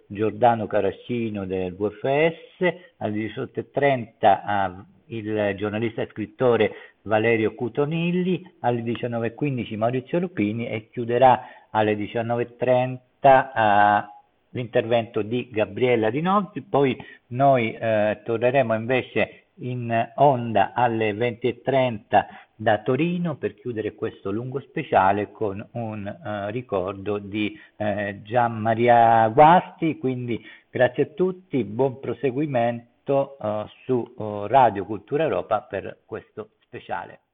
Giordano 0.07 0.67
Carascino 0.67 1.45
del 1.45 1.75
VFS, 1.75 2.73
alle 2.97 3.31
18.30 3.33 4.85
il 5.07 5.53
giornalista 5.55 6.01
e 6.01 6.09
scrittore 6.11 6.71
Valerio 7.03 7.53
Cutonilli, 7.53 8.43
alle 8.61 8.81
19.15 8.81 9.77
Maurizio 9.77 10.19
Lupini 10.19 10.67
e 10.67 10.89
chiuderà 10.89 11.41
alle 11.71 11.95
19.30 11.95 14.05
l'intervento 14.51 15.21
di 15.21 15.49
Gabriella 15.51 16.09
Di 16.09 16.21
Nozzi, 16.21 16.61
poi 16.61 16.97
noi 17.27 17.73
eh, 17.73 18.21
torneremo 18.23 18.73
invece 18.73 19.46
in 19.59 20.11
onda 20.15 20.73
alle 20.73 21.13
20.30 21.13 22.25
da 22.55 22.79
Torino 22.79 23.35
per 23.35 23.53
chiudere 23.53 23.93
questo 23.93 24.31
lungo 24.31 24.59
speciale 24.59 25.31
con 25.31 25.65
un 25.73 26.05
uh, 26.05 26.49
ricordo 26.51 27.19
di 27.19 27.57
uh, 27.75 28.21
Gian 28.23 28.57
Maria 28.59 29.27
Guasti, 29.29 29.97
quindi 29.97 30.43
grazie 30.69 31.03
a 31.03 31.13
tutti, 31.13 31.63
buon 31.63 31.99
proseguimento 31.99 33.37
uh, 33.39 33.65
su 33.85 34.13
Radio 34.47 34.85
Cultura 34.85 35.23
Europa 35.23 35.61
per 35.61 35.99
questo 36.05 36.49
speciale. 36.61 37.26